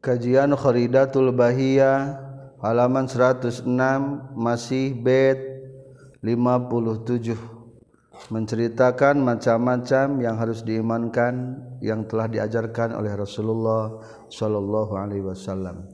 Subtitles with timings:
[0.00, 2.16] Kajian Kharidatul Bahia
[2.64, 3.68] halaman 106
[4.32, 5.36] masih bed
[6.24, 7.36] 57
[8.32, 14.00] menceritakan macam-macam yang harus diimankan yang telah diajarkan oleh Rasulullah
[14.32, 15.84] sallallahu alaihi wasallam.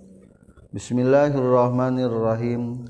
[0.70, 2.86] Bismillahirrahmanirrahim.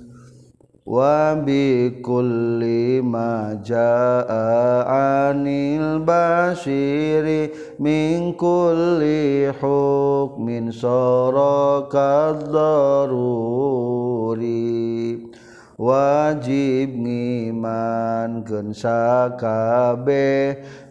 [0.86, 7.50] wa bi kulli ma jaa anil basiri
[7.82, 13.66] min kulli hukmin saraka daruri
[15.74, 20.30] wajib ngiman gensakabe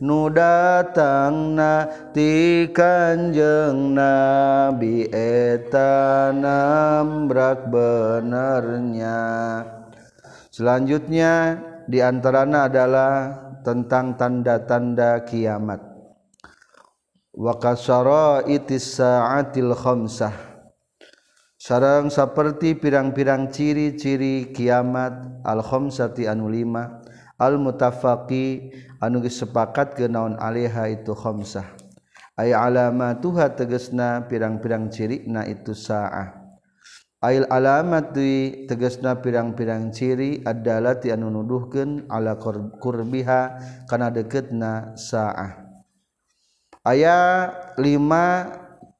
[0.03, 9.23] nu datang na ti kanjeng nabi eta nambrak benernya
[10.55, 11.59] Selanjutnya
[11.91, 13.11] diantaranya adalah
[13.59, 15.83] tentang tanda-tanda kiamat.
[17.35, 20.31] Wa kasyara'itis sa'atil khamsah.
[21.59, 27.03] Sarang seperti pirang-pirang ciri-ciri kiamat al-khamsati anu lima
[27.35, 28.71] al-mutafaqi
[29.03, 31.67] anu sepakat ke naon alaiha itu khamsah.
[32.39, 36.44] Ay alamatuha tegesna pirang-pirang ciri na itu sa'ah
[37.25, 42.37] Ail alamat di tegesna pirang-pirang ciri adalah ti anu nuduhkeun ala
[42.77, 43.41] qurbiha
[43.89, 45.57] kana deketna saah.
[46.85, 47.49] Aya
[47.81, 48.45] lima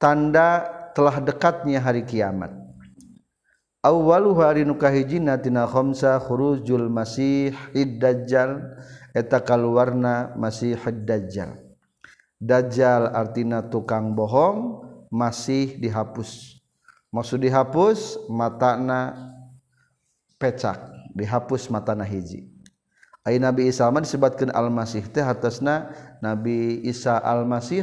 [0.02, 2.50] tanda telah dekatnya hari kiamat.
[3.86, 8.58] Awwalu hari nukahijina tina khamsa khurujul masih dajjal
[9.14, 11.62] eta kaluarna masih dajjal.
[12.42, 14.82] Dajjal artina tukang bohong
[15.14, 16.58] masih dihapus.
[17.16, 19.16] maksud dihapus matana
[20.36, 20.76] pecak
[21.16, 22.52] dihapus matana hiji
[23.26, 25.90] Ayat Nabi Isa mah disebutkan Al-Masih teh hartosna
[26.22, 27.82] Nabi Isa Al-Masih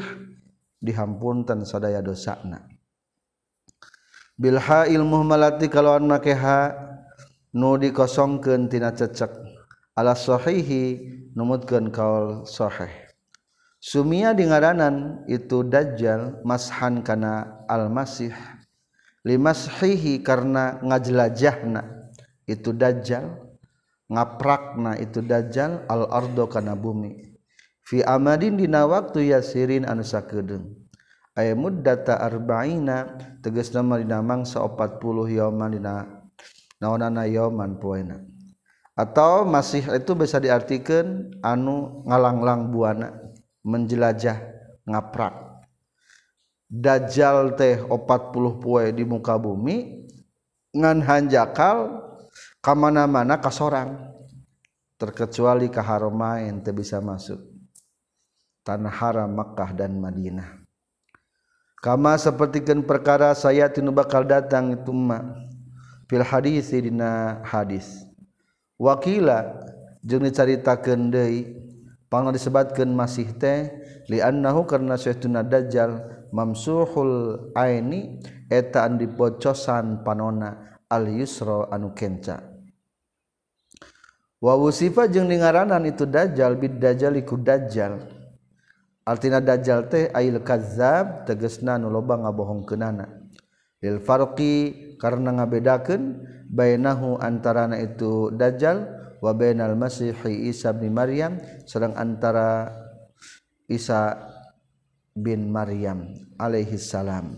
[0.80, 2.64] dihampunten sadaya dosana.
[4.40, 6.72] Bilha ilmu malati kalawan makeha
[7.60, 9.36] nu dikosongkeun tina cecek
[10.00, 13.12] ala sahihi numutkeun kaul sahih.
[13.84, 18.32] Sumia dingaranan itu dajjal mashan kana Al-Masih
[19.24, 22.12] limashihi karena ngajelajahna
[22.48, 23.40] itu dajjal.
[24.12, 25.88] Ngaprakna itu dajjal.
[25.88, 27.34] Al ardo kana bumi.
[27.84, 30.84] Fi amadin dina waktu yasirin anu sakedeung.
[31.34, 36.06] Aya muddata arba'ina tegasna dina mangsa 40 yauman dina
[36.78, 38.22] naonana yauman poena.
[38.94, 43.18] Atau masih itu bisa diartikan anu ngalanglang buana
[43.66, 44.38] menjelajah
[44.86, 45.53] ngaprak.
[46.74, 50.10] Dajjal teh 40 poe di muka bumi
[50.74, 52.02] ngan hanjakal
[52.66, 54.10] kamana-mana kasorang
[54.98, 57.38] terkecuali ke haramain teu bisa masuk.
[58.64, 60.64] Tanah haram Makkah dan Madinah.
[61.84, 65.20] Kama sapertikeun perkara saya tinu bakal datang itu ma
[66.08, 68.08] fil hadis dina hadis.
[68.80, 69.60] Wakila
[70.00, 71.60] jeung dicaritakeun deui
[72.08, 73.68] pangna disebutkeun masih teh
[74.08, 78.18] li annahu karna syaituna dajjal mamsuhul aini
[78.50, 82.42] eta an dipocosan panona al yusra anu kenca.
[84.44, 88.02] Wa wusifa jeung dingaranan itu dajjal bid dajjal iku dajjal.
[89.08, 93.24] Artina dajjal teh ail kazzab tegasna nu loba ngabohongkeunana.
[93.80, 98.88] Lil farqi karena ngabedakeun bainahu antarana itu dajjal
[99.24, 102.72] wa bainal masihi isa bin maryam sareng antara
[103.68, 104.33] isa
[105.14, 106.10] bin Maryam
[106.42, 107.38] alaihi salam.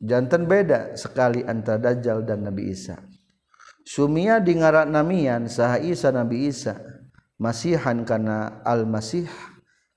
[0.00, 2.96] Jantan beda sekali antara dajjal dan Nabi Isa.
[3.84, 6.80] Sumia di ngaran namian saha Isa Nabi Isa
[7.36, 9.28] masihan kana al-masih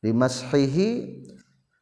[0.03, 1.23] limashihi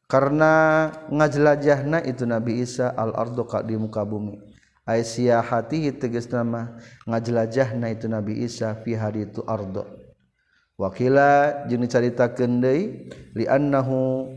[0.06, 4.38] karena ngajelajahna itu Nabi Isa al-ardu di muka bumi.
[4.86, 6.78] Ay siyahatihi tegas nama
[7.10, 10.01] ngajelajahna itu Nabi Isa fi hari itu ardo
[10.82, 13.06] wakila jeung dicaritakeun deui
[13.38, 14.34] li annahu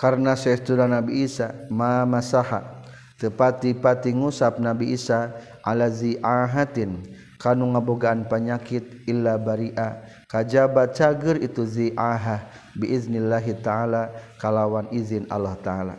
[0.00, 2.80] karena saestuna Nabi Isa ma masaha
[3.20, 7.04] tepati-pati ngusap Nabi Isa ala zi'ahatin
[7.36, 10.00] kanu ngabogaan penyakit illa baria
[10.32, 15.96] kajaba cager itu zi'aha biiznillahi ta'ala kalawan izin Allah ta'ala.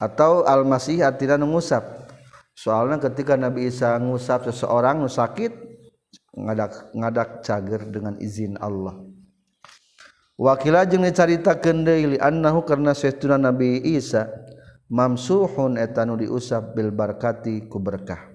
[0.00, 2.08] Atau al-masih artinya ngusap
[2.56, 5.61] soalnya ketika Nabi Isa ngusap seseorang sakit
[6.32, 8.96] ngadak ngadak cager dengan izin Allah.
[10.40, 14.32] Wakila jeung dicaritakeun deui li annahu karna saestuna Nabi Isa
[14.88, 18.32] mamsuhun etanu diusap bil barkati ku berkah.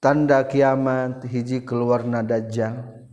[0.00, 3.04] Tanda kiamat hiji keluar dajjal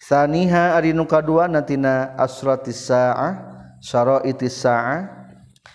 [0.00, 3.40] saniha ari nu kadua natina asratis saah
[3.80, 5.04] syara'itis saah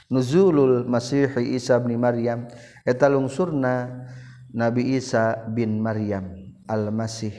[0.10, 2.50] nuzulul masih Isa bin Maryam
[2.82, 4.06] eta lungsurna
[4.50, 6.34] Nabi Isa bin Maryam
[6.66, 7.38] Al-Masih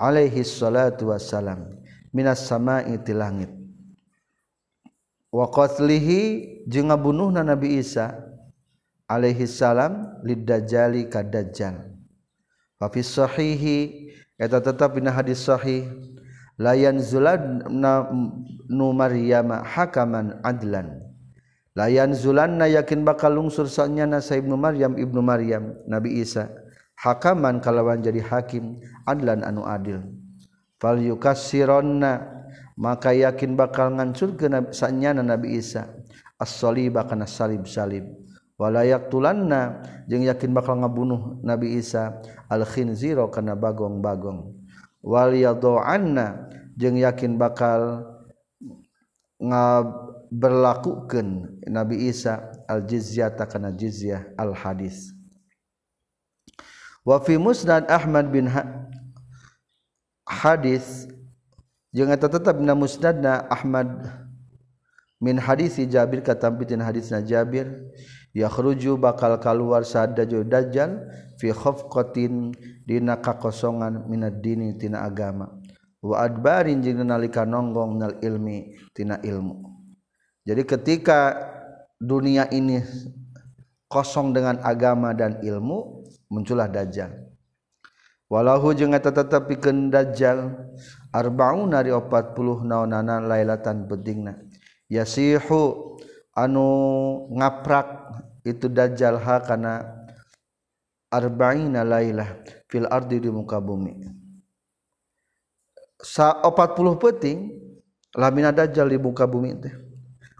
[0.00, 1.76] alaihi salatu wassalam
[2.16, 3.52] minas sama'i ti langit.
[5.28, 8.16] Wa qatlihi jeung ngabunuhna Nabi Isa
[9.04, 11.92] alaihi salam lid dajjali ka dajjal.
[12.80, 13.78] Wa fi sahihi
[14.40, 15.84] eta tetep dina hadis sahih
[16.56, 17.68] layan zulad
[18.64, 21.09] nu maryama hakaman adlan.
[21.74, 26.50] layan zulanna yakin bakal lungsur sanya nasa Ibnu Maryam Ibnu Maryam Nabi Isa.
[27.00, 28.76] Hakaman kalawan jadi hakim
[29.08, 30.04] adlan anu adil.
[30.76, 32.44] Fal yukassironna
[32.76, 35.88] maka yakin bakal ngancur ke sanyana Nabi Isa.
[36.40, 38.04] As-salib kana salib salib
[38.60, 42.20] walayak tulanna jeung yakin bakal ngabunuh Nabi Isa.
[42.52, 44.52] Al-khinzira kana bagong-bagong.
[45.00, 48.04] Wal yadu'anna jeung yakin bakal
[49.40, 55.10] ngab ngaberlakukeun Nabi Isa al jizyata kana jizyah al hadis
[57.02, 58.86] wa fi musnad Ahmad bin ha
[60.30, 61.10] hadis
[61.90, 63.90] jeung eta tetep dina musnadna Ahmad
[65.18, 67.66] min hadisi Jabir katampitin hadisna Jabir
[68.30, 71.02] yakhruju bakal kaluar saat dajjal dajjal
[71.42, 72.54] fi khafqatin
[72.86, 75.50] dina kakosongan minad dini tina agama.
[76.00, 79.69] Wa adbarin jeung nalika nonggong nal ilmi tina ilmu
[80.50, 81.38] jadi ketika
[82.02, 82.82] dunia ini
[83.86, 87.14] kosong dengan agama dan ilmu muncullah dajjal.
[88.26, 90.58] Walahu jeung eta tetep pikeun dajjal
[91.14, 94.42] arbaun dari 40 naonana lailatan bedingna
[94.90, 95.94] yasihu
[96.34, 96.66] anu
[97.30, 98.10] ngaprak
[98.42, 99.86] itu dajjal ha kana
[101.14, 104.02] arba'ina lailah fil ardi di muka bumi.
[106.02, 107.38] Sa 40 peting
[108.18, 109.89] lamina dajjal di muka bumi teh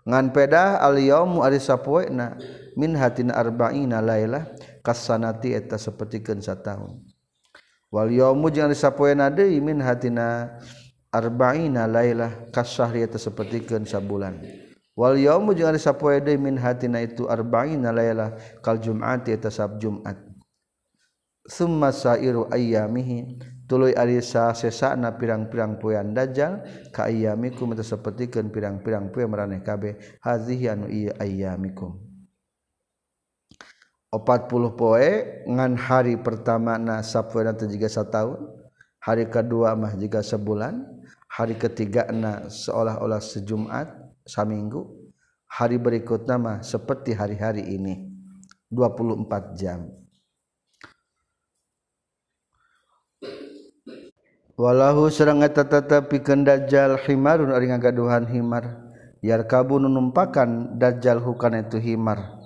[0.06, 2.36] ngan peda al yaumu ari sapoena
[2.76, 4.48] min hatina arba'ina lailah
[4.80, 7.04] kasanati eta sapertikeun sataun.
[7.90, 10.58] Wal yaumu jeung ari sapoena deui min hatina
[11.10, 14.40] arba'ina lailah kasahri eta sapertikeun sabulan.
[14.96, 19.80] Wal yaumu jeung ari sapoe deui min hatina itu arba'ina lailah kal jum'ati eta sab
[19.80, 20.30] jum'at
[21.50, 29.22] summa sa'iru ayyamihi tuluy ari sasesana pirang-pirang poean dajjal ka ayyamikum eta sapertikeun pirang-pirang poe
[29.30, 29.94] maraneh kabeh.
[30.18, 31.94] Hazihi anu ieu ayyamikum.
[34.10, 35.10] 40 poe
[35.46, 38.42] ngan hari pertama na sapoeuna teh jiga sataun
[38.98, 40.82] hari kedua mah jiga sebulan
[41.30, 43.86] hari ketiga na seolah-olah sejumat
[44.26, 44.82] saminggu
[45.46, 48.10] hari berikutnya mah seperti hari-hari ini
[48.66, 49.86] 24 jam
[54.60, 58.92] walahu serang eta tetapi dajjal himarun ari ngagaduhan himar.
[59.24, 62.36] Yar kabu numpakan dajjal hukana itu himar.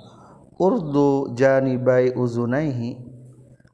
[0.55, 2.99] Urdu janibai uzunaihi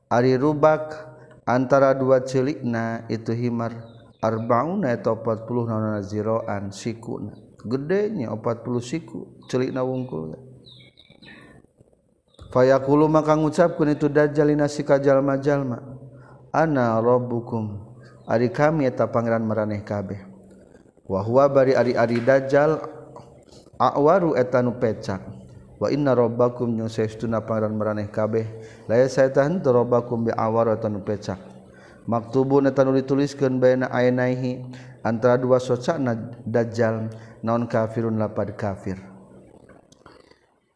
[0.09, 0.97] ari rubak
[1.45, 4.01] antara dua celikna itu himar.
[4.21, 7.33] Arbauna atau 40 nauna ziroan siku
[7.65, 10.37] gedenya 40 siku celikna wungkul
[12.53, 15.81] fayaqulu maka ngucapkeun itu dajjal nasika jalma-jalma
[16.53, 17.90] ana rabbukum
[18.31, 20.23] ari kami eta pangeran meraneh kabeh.
[21.11, 22.79] Wahwa bari ari-ari dajjal
[23.83, 25.19] awaru eta nu pecak
[25.83, 28.47] wa inna rabbakum jeung saestuna pangeran meraneh kabeh.
[28.87, 31.43] La sayatan rabbakum bi awaru eta nu pecak
[32.07, 34.63] maktubun eta nu dituliskeun baina ainaihi
[35.03, 36.15] antara dua socakna
[36.47, 37.11] dajjal
[37.43, 39.03] naon kafirun lapad kafir.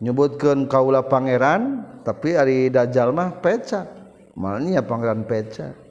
[0.02, 3.86] Nyebutkan kaula pangeran tapi ari dajjal mah pecak
[4.34, 5.83] malnya pangeran pecak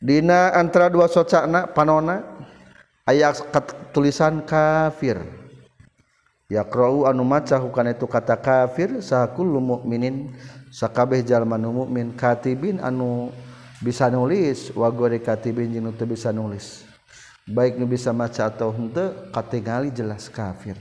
[0.00, 2.24] Dina antara dua socana panona
[3.04, 3.44] ayat
[3.92, 5.20] tulisan kafir.
[6.48, 10.32] Yaqra'u anu maca hukana itu kata kafir sakullu mukminin
[10.72, 13.28] sakabeh jalma mukmin katibin anu
[13.84, 16.88] bisa nulis wa gore katibin jeung teu bisa nulis.
[17.44, 20.80] Baik nu bisa maca atau henteu katingali jelas kafir.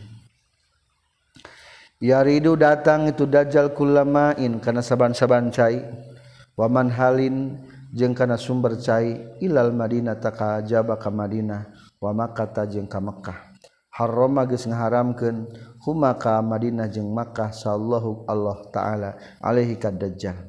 [2.00, 5.84] Yaridu datang itu dajjal kulamain kana saban-saban cai
[6.56, 12.86] waman halin Jeng kana sumber cai ilal Madinah taka jaba ka Madinah wa makata jeung
[12.86, 13.50] ka Mekkah
[14.00, 15.52] harrama geus ngaharamkeun
[15.84, 19.12] huma ka Madinah jeng Makkah sallallahu Allah taala
[19.44, 20.40] alaihi kad dajjal.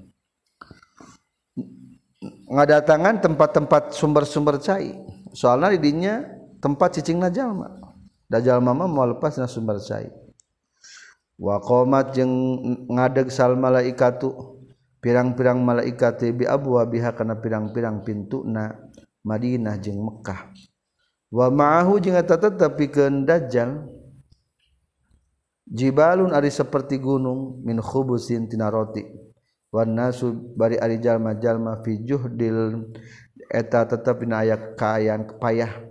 [2.50, 4.92] Ngadatangan tempat-tempat sumber-sumber cai.
[5.34, 6.14] Soalnya didinya
[6.58, 7.80] tempat cicingna jalma.
[8.26, 10.10] Dajal mama mau lepas na sumber cai.
[11.38, 12.30] Wa qomat jeung
[12.90, 14.49] ngadeg sal malaikatu.
[15.00, 18.76] pirang-pirang malaikat bi abwa biha kana pirang-pirang pintuna
[19.20, 20.48] Madinah jeung Mekkah.
[21.28, 23.84] Wa ma'ahu jeung eta tetep pikeun dajjal
[25.68, 29.04] jibalun ari saperti gunung min khubusin tina roti.
[29.70, 32.90] Wan nasu bari ari jalma-jalma fi juhdil
[33.46, 35.86] eta tetep dina aya kaayaan kepayah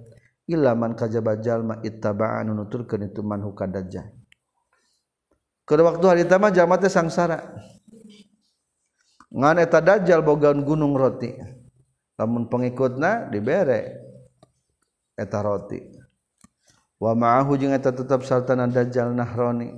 [0.51, 4.09] ilaman kajaba jalma ittaba'an nuturkeun itu man hukadajjal
[5.63, 7.45] kada waktu hari tama jalma teh sangsara.
[9.33, 11.33] ngan eta dajjal bogaan gunung roti.
[12.19, 13.95] Lamun pengikutna dibere
[15.15, 15.79] eta roti.
[16.99, 19.71] Wa ma'ahu jeung eta tetep sartana dajjal nahroni.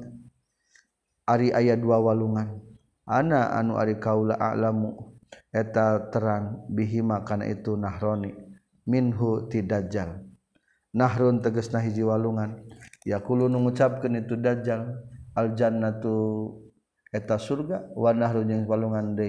[1.29, 2.57] Ari aya dua walungan.
[3.05, 5.13] Ana anu ari kaula a'lamu.
[5.53, 8.33] Eta terang bihima kana itu nahroni.
[8.89, 10.25] Minhu ti dajjal.
[10.97, 12.65] Nahrun tegasna hiji walungan.
[13.05, 15.05] Yaqulu nu ngucapkeun itu dajjal.
[15.37, 16.17] Al jannatu
[17.11, 19.19] eta surga Wanaru yang palungan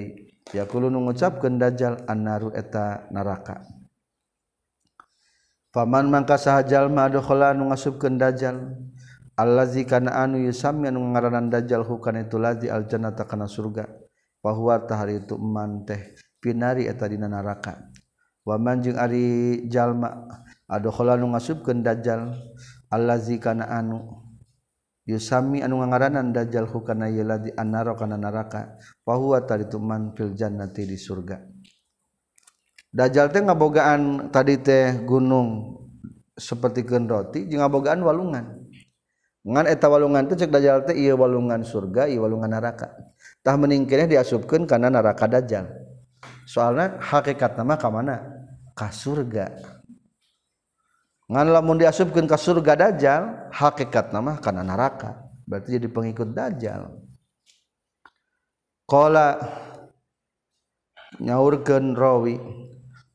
[0.50, 3.62] yaqulu nu ngucapkeun dajjal annaru eta neraka.
[5.72, 8.76] Paman mangka saha jalma adkhala nu ngasupkeun dajjal
[9.38, 13.88] allazi kana anu yusami anu ngaranan dajjal hukana itu lazi aljannata kana surga
[14.44, 16.12] bahwa tahari itu man teh
[16.42, 17.88] pinari eta dina neraka.
[18.42, 20.28] Wa man jeung ari jalma
[20.68, 22.36] adkhala nu ngasupkeun dajjal
[22.92, 24.22] allazi kana anu
[25.02, 30.86] Yusami anu ngaranan dajjal hukana yeula di annaro kana neraka pahuwa tadi tuman fil jannati
[30.86, 31.42] di surga.
[32.92, 35.74] Dajjal teh ngabogaan tadi teh gunung
[36.38, 38.46] seperti roti jeung ngabogaan walungan.
[39.42, 42.94] Ngan eta walungan teh cek dajjal teh ieu walungan surga ieu walungan neraka
[43.42, 45.66] tah meningkirnya diasupkeun kana neraka dajjal.
[46.46, 48.22] Soalna hakikatna mah ka mana?
[48.78, 49.50] Ka surga.
[51.32, 55.16] ngan lamun diasupkeun ka surga dajjal hakikat nama kana neraka.
[55.48, 56.92] Berarti jadi pengikut dajjal.
[58.84, 59.40] Qala
[61.16, 62.36] nyaurkeun rawi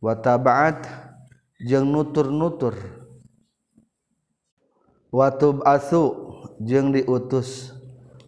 [0.01, 0.81] wa tabaat
[1.61, 2.73] jeung nutur-nutur.
[5.13, 5.29] Wa
[5.69, 6.03] asu
[6.65, 7.77] jeung diutus.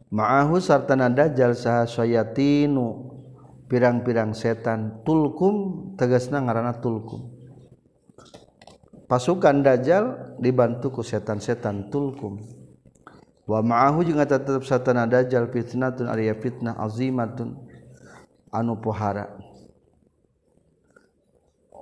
[0.10, 3.10] Ma'ahu sartana dajjal saha sayatinu
[3.70, 7.39] pirang-pirang setan tulkum tegasna ngaranna tulkum.
[9.10, 12.38] Pasukan dajjal dibantu ku setan-setan tulkum.
[13.50, 17.58] Wa ma'ahu jeung tetep satana dajjal fitnatun ariya fitnah azimatun
[18.54, 19.26] anu pohara.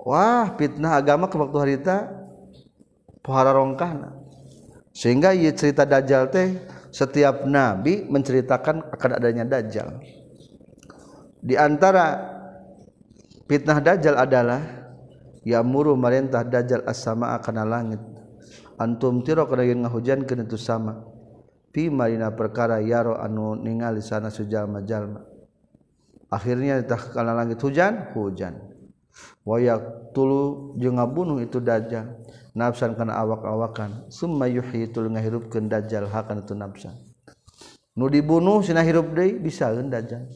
[0.07, 2.07] Wah fitnah agama ke waktu harita
[3.19, 4.15] pohara rongkahna.
[4.95, 6.55] Sehingga ia cerita dajjal teh
[6.95, 9.99] setiap nabi menceritakan akan adanya dajjal.
[11.43, 12.15] Di antara
[13.51, 14.86] fitnah dajjal adalah
[15.47, 18.03] ya muru merintah dajjal as-samaa kana langit.
[18.75, 21.07] Antum tiro kada yeun ngahujankeun itu sama.
[21.71, 25.23] Fi marina perkara yaro anu ningali sana sujalma jalma.
[26.27, 28.59] Akhirnya ditah kana langit hujan hujan.
[29.47, 32.19] Wayak tulu jeung ngabunuh itu dajjal.
[32.53, 34.11] Nafsan kana awak-awakan.
[34.11, 36.93] Summa yuhyitul ngahirupkeun dajjal hakan itu nafsan.
[37.97, 40.27] Nu dibunuh sina hirup deui bisaeun dajjal.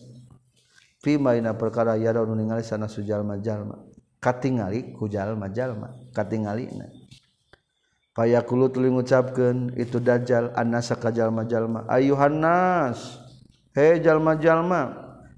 [1.03, 3.90] Fi marina perkara yaro anu ningali sana sujalma jalma.
[4.21, 6.85] katingali kujal majalma katingali na.
[8.11, 13.17] Payakulu tuli ngucapkeun itu dajjal annasa kajal majalma ayuhan nas
[13.73, 14.93] he jalma jalma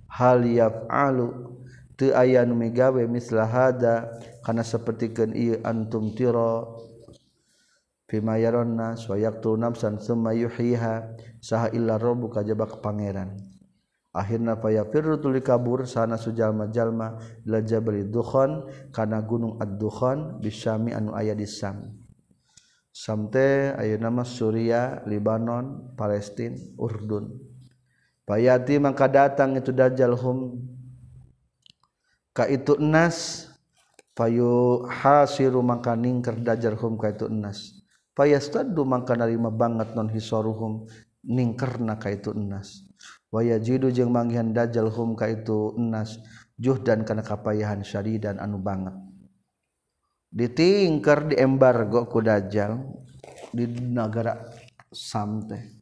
[0.10, 1.54] hal yaf'alu
[1.96, 4.10] teu aya nu migawe misla hada
[4.44, 6.82] kana sapertikeun ieu antum tiro.
[8.10, 9.18] Bima yaronna wa
[9.58, 13.53] nafsan summa yuhiha saha illa rabbuka jabak pangeran.
[14.14, 17.18] akhirnya paya firru tuli kabur sana sujalma jalma
[17.50, 21.98] la jabal dukhon kana gunung ad-dukhon bisyami anu aya di sam.
[22.94, 27.26] Samte aya nama Suria libanon Palestina Urdun.
[28.22, 30.62] Payati maka datang itu dajjal hum.
[32.38, 33.50] Ka itu nas
[34.14, 37.82] payu hasiru maka ningker dajjal hum ka itu nas.
[38.14, 40.86] Payastadu maka narima banget non hisaruhum
[41.26, 42.83] ningkerna ka itu nas.
[43.34, 46.22] Waya jidu jeung manggihan dajjal hum ka itu enas
[46.62, 48.94] juhdan kana kapayahan syadidan anu banget.
[50.30, 52.78] Ditingker di embargo ku dajjal
[53.50, 54.38] di negara
[54.94, 55.82] Sam teh.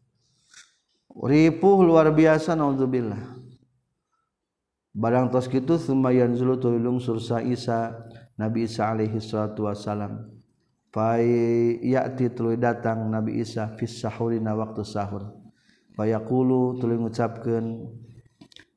[1.12, 3.20] Ripuh luar biasa naudzubillah
[4.92, 7.96] barang tos kitu sumayan zulu tulung sursa Isa
[8.36, 10.28] Nabi Isa alaihi salatu wasalam
[10.92, 15.32] fa ya'ti tuluy datang Nabi Isa fis sahurina waktu sahur
[15.96, 17.88] payakulu tuling ngucapkan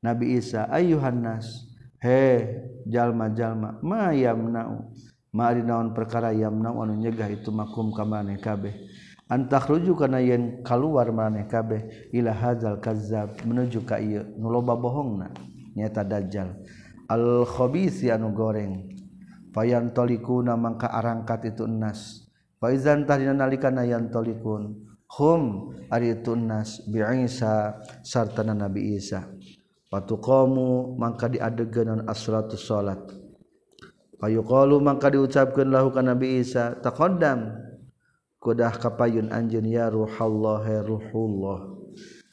[0.04, 1.64] Nabi Isa ayuhannas
[2.04, 2.44] he
[2.84, 4.92] jalma jalma ma yamnau?
[5.34, 8.70] Ma ari naon perkara yamnau anu nyegah itu makum ka maneh kabeh.
[9.26, 14.22] Antakhruju kana yen kaluar maneh kabeh ila hadzal kazzab menuju ka ieu.
[14.38, 15.34] Nu loba bohongna
[15.74, 16.54] nyata dajjal.
[17.10, 18.94] Al khabisi anu goreng.
[19.50, 22.30] Fayantalikuna mangka arangkat itu enas
[22.60, 24.83] faizan tahdina nalikana yantalikun.
[25.08, 29.24] Hum ari itu enas bi Isa sartana Nabi Isa.
[29.92, 32.98] Patu kamu mangka diadeganan as-salatu salat.
[34.18, 37.54] Fayuqalu mangka diucapkeun lahu ka Nabi Isa taqaddam.
[38.42, 41.78] Kudah kapayun anjeun ya ruhallah ya ruhullah.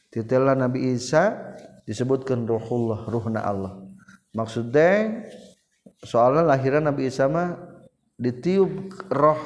[0.09, 1.37] Titelah Nabi Isa
[1.85, 3.77] disebutkan ruhullah ruhna Allah.
[4.33, 5.21] Maksudnya
[6.01, 7.61] soalnya lahiran Nabi Isa mah
[8.17, 9.41] ditiup roh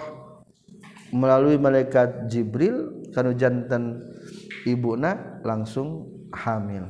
[1.11, 4.03] melalui malaikat Jibril kanu jantan
[4.67, 6.83] ibuna langsung hamil.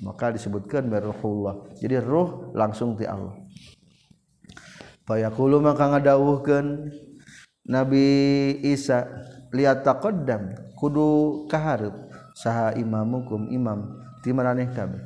[0.00, 3.36] Maka disebutkan beruhullah jadi ruh langsung ti Allah.
[5.04, 6.88] Fayaqulu maka ngadawuhkeun
[7.68, 8.06] Nabi
[8.64, 9.04] Isa
[9.52, 11.92] lihat taqaddam kudu kaharep
[12.32, 15.02] saha imamukum imam ti maraneh kabeh?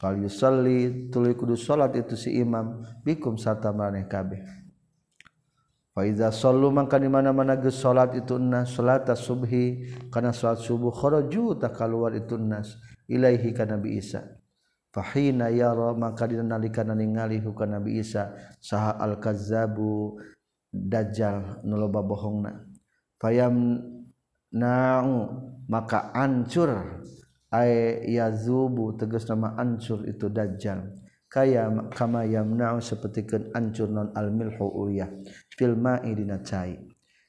[0.00, 4.59] Fal yusalli tuluy kudu salat itu si imam bikum sarta maraneh kabeh
[6.00, 11.60] Faiza sallu mangka di mana-mana geus salat itu nas salat subhi kana salat subuh kharaju
[11.60, 14.24] tak keluar itu nas ilaihi ka Nabi Isa.
[14.96, 18.32] Fahina yara mangka dina nalika ningali ka Nabi Isa
[18.64, 20.16] saha al kazzabu
[20.72, 22.64] dajjal nu loba bohongna.
[23.20, 23.84] Fayam
[24.56, 25.12] na'u
[25.68, 27.04] maka ancur
[27.52, 30.96] ay yazubu tegas nama ancur itu dajjal
[31.30, 33.22] kaya kama yamna'u seperti
[33.54, 35.06] ancur non al milhu uyah
[35.60, 36.80] filma dina cai.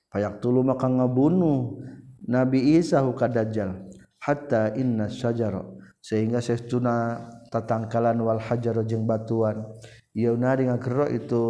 [0.08, 1.84] Payak tulu maka ngabunuh.
[2.32, 3.92] Nabi Isa ka dajjal.
[4.24, 5.66] Hatta inna syajara
[5.98, 9.68] sehingga sesuna tatangkalan wal hajar jeung batuan.
[10.16, 11.44] Yeuna dengan kero itu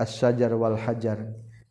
[0.00, 1.28] as-sajar wal hajar.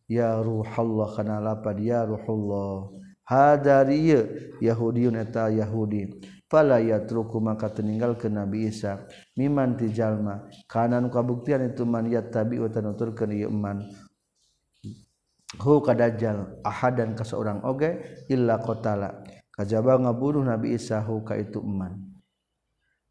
[0.08, 2.92] Ya ruhallah kana lapad ya ruhullah.
[3.28, 4.16] Hadari
[4.64, 6.16] yahudiun eta yahudi.
[6.48, 9.04] Fala yatruku maka teninggal ke Nabi Isa.
[9.36, 13.84] Miman tijalma kanan kabuktian itu man yattabi wa tanuturkeun ieu man.
[15.56, 19.24] hu kadajjal ahadan ka seorang oge illa qatala.
[19.56, 21.98] Kajaba ngabunuh nabi Isa hu ka itu eman.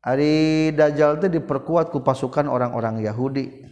[0.04, 3.64] Ari dajjal teh diperkuat ku pasukan orang-orang Yahudi.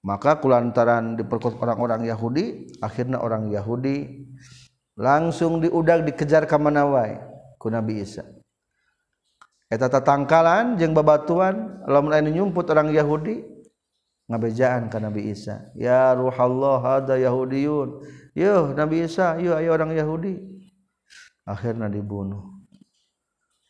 [0.00, 4.24] Maka kulantaran diperkuat orang-orang Yahudi akhirnya orang Yahudi
[4.96, 7.20] langsung diudak dikejar ka mana wae
[7.60, 8.24] ku nabi Isa.
[9.68, 13.59] Eta tatangkalan jeung babatuan lamun aya nyumput orang Yahudi
[14.30, 15.66] ngabejaan ka Nabi Isa.
[15.74, 18.06] Ya ruhallah ada Yahudiyun.
[18.38, 20.38] Yuh Nabi Isa yuh ayo orang Yahudi.
[21.42, 22.62] Akhirnya dibunuh.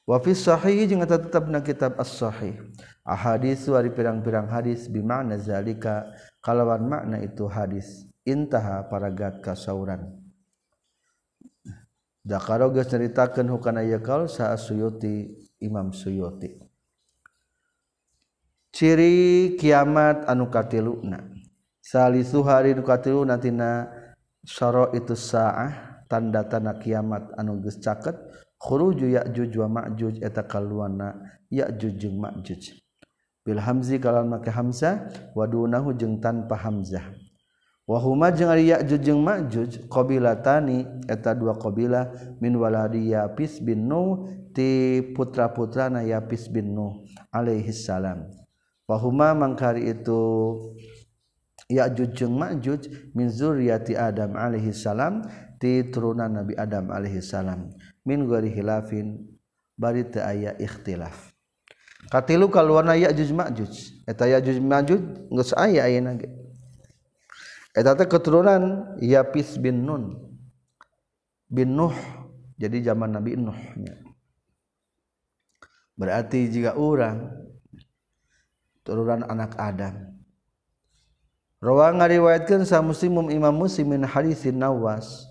[0.04, 2.60] Wa fi sahih jeung eta tetepna kitab as-sahih.
[3.00, 6.12] Ahadis ari pirang-pirang hadis bimana zalika.
[6.44, 8.04] Kalawan makna itu hadis.
[8.28, 10.12] Intaha paragat kasauran.
[12.20, 16.69] Dakaro geus nyaritakeun hukana yakal sa Suyuti Imam Suyuti.
[18.70, 21.26] ciri kiamat anu katiluna
[21.82, 23.90] salisu hari nukatilu nantina
[24.46, 28.14] syara itu saah tanda-tanda kiamat anu geus caket
[28.60, 31.16] khuruju ya'juj wa ma'juj eta kaluana
[31.50, 32.76] ya'juj jeung ma'juj.
[33.40, 37.08] Bil hamzi kalawan make hamzah wa dunahu jeung tanpa hamzah.
[37.88, 43.88] Wa huma jeung ari ya'juj jeung ma'juj qabilatani eta dua qabilah min waladi Yapis bin
[43.88, 47.02] Nuh ti putra-putrana Yapis bin Nuh
[47.32, 48.28] alaihi salam.
[48.90, 50.18] Wahuma mangkari itu
[51.70, 55.22] Ya'juj jeung Ma'juj min zurriyati Adam alaihi salam
[55.62, 57.70] ti turunan Nabi Adam alaihi salam
[58.02, 59.22] min ghairi hilafin
[59.78, 61.30] bari teu aya ikhtilaf.
[62.10, 64.02] Katilu kaluarna Ya'juj Ma'juj.
[64.10, 66.26] Eta Ya'juj Ma'juj geus aya ayeuna ge.
[67.70, 70.18] Eta teh keturunan Yapis bin Nun
[71.46, 71.94] bin Nuh.
[72.58, 73.94] Jadi zaman Nabi Nuhnya.
[75.94, 77.30] Berarti jika orang
[78.86, 80.20] turunan anak Adam.
[81.60, 85.28] Rawa ngariwayatkeun sa Muslim Imam Muslim min hadisin Nawas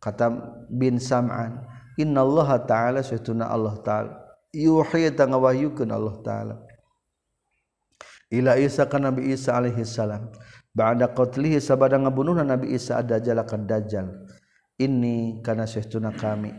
[0.00, 0.32] kata
[0.72, 1.68] bin Sam'an
[2.00, 4.12] innallaha ta'ala saytuna Allah ta'ala
[4.56, 6.56] yuhiwahyukan Allah ta'ala.
[8.32, 10.32] Ila Isa kan Nabi Isa alaihissalam
[10.76, 14.12] Ba'da qatlihi sabada ngabunuhna Nabi Isa ad-dajjal akan dajjal.
[14.76, 16.52] Ini kana syaituna kami.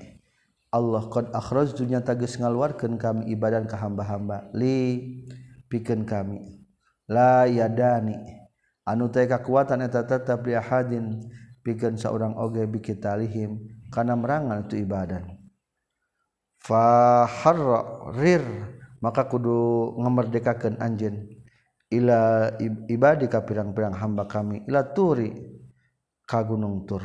[0.74, 4.50] Allah qad akhrajtu nyata geus ngaluarkeun kami ibadah ka hamba-hamba.
[4.58, 5.22] Li
[5.70, 6.64] pikeun kami.
[7.08, 8.16] La yadani.
[8.88, 11.28] Anu teh kakuatan eta tetep li ahadin
[11.64, 13.60] pikeun saurang oge bikitalihim
[13.92, 15.24] kana merangan itu ibadah
[16.68, 18.44] faharrir
[19.00, 21.24] maka kudu ngamerdekakeun anjeun.
[21.88, 22.52] Ila
[22.92, 24.68] ibadika pirang-pirang hamba kami.
[24.68, 25.32] Ila turi
[26.28, 27.00] ka gunung tur.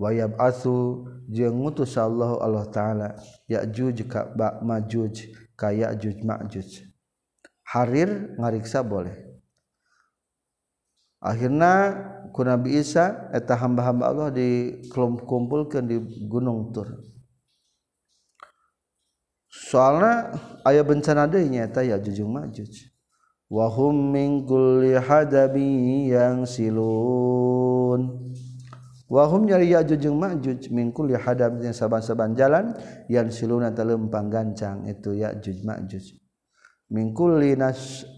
[0.00, 3.08] Wa yab'atsu jeung ngutus Allah Allah taala
[3.50, 4.32] ya'juj ka
[4.64, 6.87] majuj ka ya'juj ma'juj
[7.68, 9.28] harir ngariksa boleh.
[11.18, 11.98] Akhirnya
[12.30, 15.98] ku Nabi Isa eta hamba-hamba Allah di kumpulkan di
[16.30, 16.88] Gunung Tur.
[19.48, 20.32] Soalnya
[20.68, 22.70] ayah bencana dehnya eta ya jujung majuj
[23.50, 28.32] wahum min kulli hadabi yang silun.
[29.08, 32.76] Wahum nyari ya jujung majuj min kulli hadab yang saban-saban jalan
[33.08, 36.27] yang silun eta lempang gancang itu ya juj majuj
[36.92, 37.56] min kulli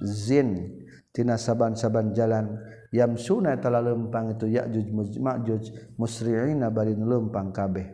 [0.03, 0.81] zin
[1.15, 2.59] tina saban-saban jalan.
[2.91, 4.91] Yam sunna tala lempang itu ya juj
[5.23, 7.87] majuj musri'ina barin lempang kabeh.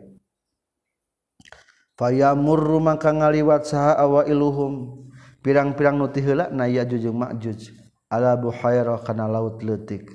[1.93, 5.05] Fayamurru maka ngaliwat saha awailuhum
[5.45, 7.69] pirang-pirang nuti heula na ya juj majuj.
[8.09, 10.07] Ala buhairah kana laut letik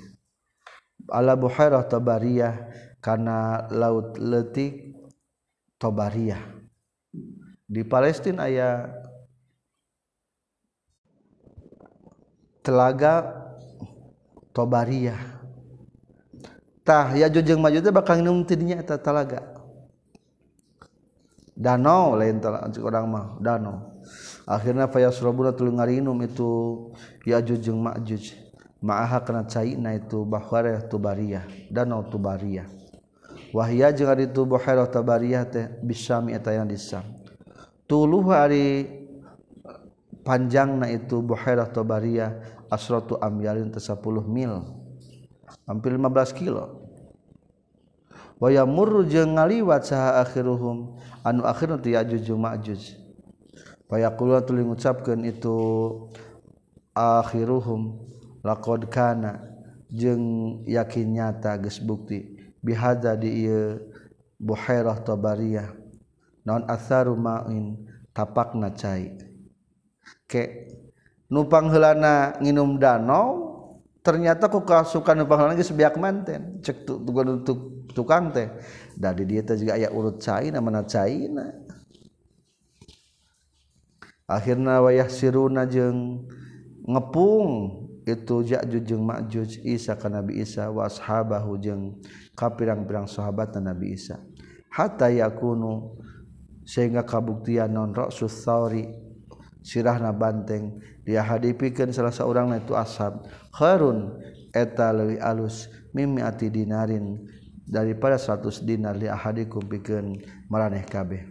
[1.09, 2.55] ala buhairah tabariyah
[3.03, 4.95] kana laut letik
[5.81, 6.39] tabariyah
[7.67, 8.87] di Palestina aya
[12.63, 13.43] telaga
[14.55, 15.19] tobariyah-tah
[17.19, 19.53] ya jujeng maju bakal minum tidinya telaga.
[21.53, 23.93] Danau lain orang mah danau
[24.49, 26.49] akhirnya fayasrabuna tuluy ngarinum itu
[27.23, 28.35] ya jujeng majuj
[28.83, 32.67] ma'aha kana caina itu bahwareh tubariyah danau tubariyah
[33.55, 37.05] wahya jeung ari itu buhairah tubariyah teh bisami eta yang di Sam
[37.87, 38.25] tuluh
[40.23, 42.39] panjang na itu Buhairah Tobariah
[42.71, 44.63] asratu amyalin tersapuluh mil.
[45.67, 46.83] Hampir 15 kilo.
[48.41, 52.81] Wa yamurru jeung ngaliwat saha akhiruhum anu akhirna teu yajuj ma'juj.
[53.87, 55.55] Fayaqulu tuluy ngucapkeun itu
[56.97, 58.01] akhiruhum
[58.41, 59.39] laqad kana
[59.87, 62.41] jeung yakin nyata geus bukti.
[62.63, 63.79] Bihadza di ieu
[64.39, 65.71] buhairah tabariyah
[66.43, 67.79] non atharu ma'in
[68.11, 69.32] tapakna cai.
[70.33, 70.73] ke
[71.29, 73.53] nupang helana nginum danau
[74.01, 77.45] ternyata ku kasukan nupang helana geus beak manten cek tukang
[77.93, 78.49] tukang teh.
[78.97, 81.53] Dari dia teh juga aya urut caina mana caina.
[84.25, 86.25] Akhirna wayah siruna jeung
[86.89, 87.85] ngepung.
[88.03, 92.03] Itu Ja'juj jeung Ma'juj Isa ka Nabi Isa wa ashabahu jeung
[92.35, 94.19] kapirang-pirang sahabat Nabi Isa.
[94.67, 95.95] Hatta yakunu
[96.67, 98.91] sehingga kabuktian non ra'sus sauri
[99.63, 103.23] sirahna banteng dia hadipikan salah seorang itu ashab
[103.55, 104.19] Harun
[104.53, 107.23] eta lewi alus mimi ati dinarin
[107.63, 110.19] daripada 100 dinar li ahadikum pikeun
[110.51, 111.23] maraneh kabeh.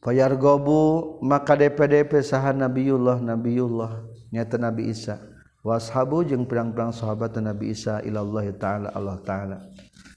[0.00, 4.00] Fayar gobu maka DPDP saha Nabiullah Nabiullah
[4.32, 5.20] nyata Nabi Isa.
[5.60, 9.60] Washabu jeung pirang-pirang sahabat Nabi Isa ilallahi taala Allah taala.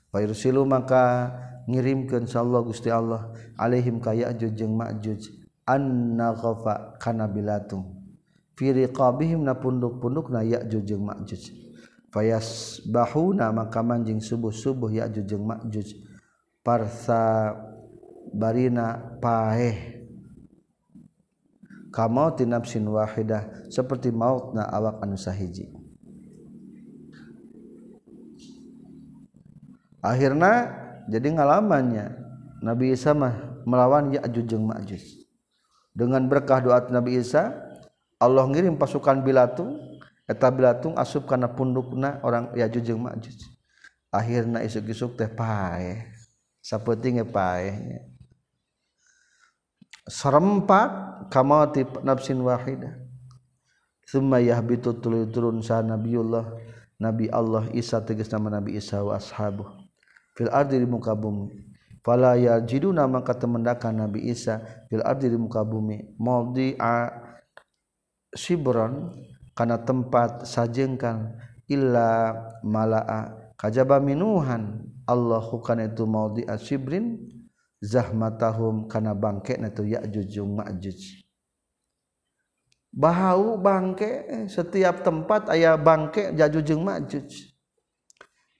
[0.08, 1.36] Fayursilu maka
[1.70, 5.32] ngirimkeun sallallahu Gusti Allah alaihim kaya jujeng majuj.
[5.64, 8.04] Anna khafa kana bilatung
[8.60, 11.56] fi riqabihim na punduk-punduk na ya jujeng majuj.
[12.14, 15.98] Fayas bahuna maka manjing subuh-subuh ya jujeng majuj.
[16.62, 17.56] Parsa
[18.32, 20.04] barina paeh.
[21.94, 25.70] Kamauti nafsin wahidah seperti mautna awak anu sahiji.
[30.04, 32.16] Akhirnya jadi ngalamannya
[32.64, 35.04] Nabi Isa mah melawan Ya'juj jeung Ma'juj.
[35.92, 37.52] Dengan berkah doa Nabi Isa
[38.18, 43.36] Allah ngirim pasukan bilatung eta bilatung asup kana pundukna orang Ya'juj jeung Ma'juj.
[44.14, 46.08] Akhirna isuk-isuk teh pae
[46.64, 47.76] sapenting pae
[50.08, 50.88] serempak
[51.28, 52.96] kamati nafsin wahidah.
[54.08, 56.54] Summa yahbitu turun sa Nabiullah
[57.02, 59.83] Nabi Allah Isa tegas nama Nabi Isa wa ashabuh
[60.34, 61.50] fil ardi di muka bumi.
[62.04, 64.60] Fala yajiduna maka temendakan Nabi Isa
[64.92, 66.20] fil ardi di muka bumi.
[66.20, 67.10] Maudi'a
[68.36, 69.14] sibron
[69.56, 71.38] kana tempat sajengkan
[71.72, 73.54] illa mala'a.
[73.56, 77.24] Kajaba minuhan Allahu kana itu maudi'a sibrin
[77.80, 81.24] zahmatahum kana bangke itu ya'juj ma'juj.
[82.94, 87.26] Bahau bangke setiap tempat ayah bangke jajuj jeung ma'juj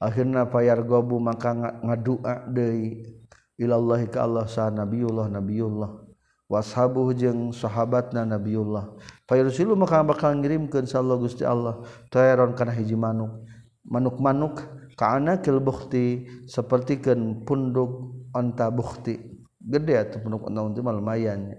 [0.04, 3.08] akhirnya payar gobu maka ngadua deui
[3.56, 6.04] ilallahi ka Allah sa nabiullah nabiullah.
[6.52, 8.94] Washabuh jeung sahabatna nabiullah.
[9.26, 13.48] Fayursilu maka bakal ngirimkeun sallallahu Gusti Allah tayron kana hiji manuk
[13.88, 14.62] manuk-manuk
[15.00, 19.18] kana kil bukhti sapertikeun punduk onta bukhti
[19.58, 21.58] gede atuh punduk onta unta lumayan.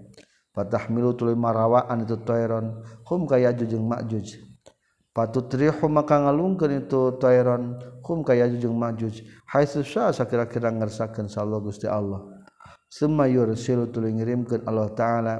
[0.55, 4.39] Fatahmilu tuluy marawaan itu tayron hum kaya jeung majuj.
[5.11, 11.89] Patutrihu maka ngalungkeun itu tayron kum kaya jujung majuj hai susah kira-kira ngersakan sallallahu gusti
[11.89, 12.21] Allah.
[12.85, 15.35] Semua yursilu tuluy ngirimkeun Allah taala.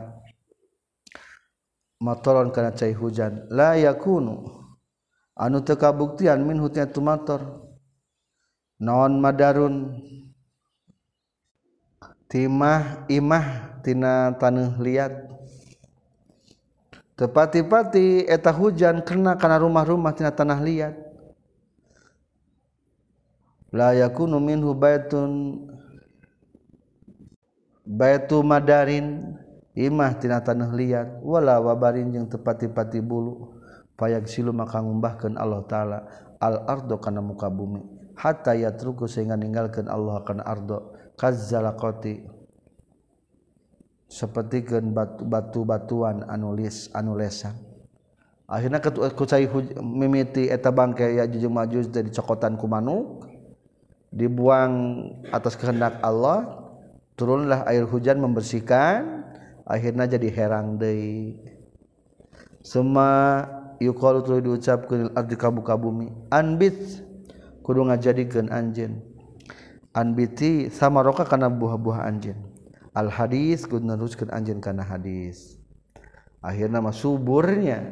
[2.02, 3.46] Matoron kana cai hujan.
[3.54, 4.50] La yakunu.
[5.38, 7.70] Anu teu kabuktian min hutnya tu mator.
[8.82, 10.02] Naon madarun?
[12.26, 15.14] Timah imah tina taneuh liat.
[17.16, 21.05] Tepati-pati eta hujan karena kana rumah-rumah tina tanah liat.
[23.76, 25.60] layakunu minhu baitun
[27.84, 29.36] baitu madarin
[29.76, 33.60] imah tina tanah liar wala wabarin jeung tepati-pati bulu.
[33.96, 36.00] Payak silu maka ngumbahkeun Allah taala
[36.40, 37.80] al ardo kana muka bumi.
[38.16, 40.96] Hatta yatruku sehingga ninggalkeun Allah kana ardo.
[41.16, 42.28] Kazzalaqati
[44.12, 44.92] sapertikeun
[45.28, 47.56] batu-batuan anu lis anu lesan
[48.46, 48.78] akhirna
[49.16, 49.50] kucai
[49.82, 53.25] mimiti eta bangke ya jujur majus dari cokotan ku manuk.
[54.16, 54.72] dibuang
[55.36, 56.64] atas kehendak Allah
[57.20, 59.28] turunlah air hujan membersihkan
[59.68, 61.36] akhirnya jadi herang deui.
[62.64, 63.44] Semua
[63.78, 67.04] yuqalu tuluy diucapkeun ardi kabuka bumi anbit
[67.62, 69.04] kudu ngajadikeun anjeun.
[69.96, 72.40] Anbiti sama roka kana buah-buah anjeun.
[72.96, 75.60] Al hadis kudu neruskeun anjeun kana hadis.
[76.40, 77.84] Akhirna mah suburnya.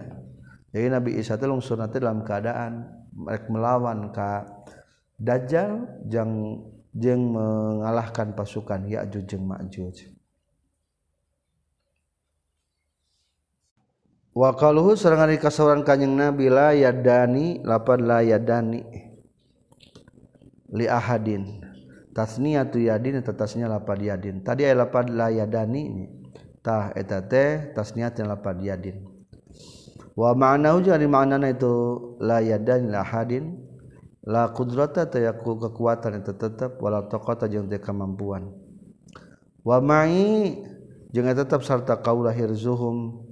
[0.74, 4.63] Jadi Nabi Isa teh lungsurna dalam keadaan mereka melawan ka
[5.22, 6.62] Dajjal jang
[6.94, 10.14] jeng mengalahkan pasukan Ya'juj jeung Ma'juj.
[14.34, 18.82] Wa qaluhu serangan di kasawaran kanjeng Nabi la yadani lapan la yadani
[20.74, 21.62] li ahadin.
[22.14, 24.42] Tasniyatu yadin eta tasnya lapan yadin.
[24.42, 26.10] Tadi aya lapan la yadani
[26.66, 28.98] tah eta teh tasniyat lapan yadin.
[30.14, 31.74] Wa ma'nahu jadi maknana itu
[32.22, 33.73] la yadani la ahadin.
[34.24, 38.52] la qudrata tayaku kekuatan itu tetap wala taqata jeung teu kemampuan
[39.68, 40.58] wa ma'i
[41.12, 43.24] jeung tetap sarta kaulah hirzuhum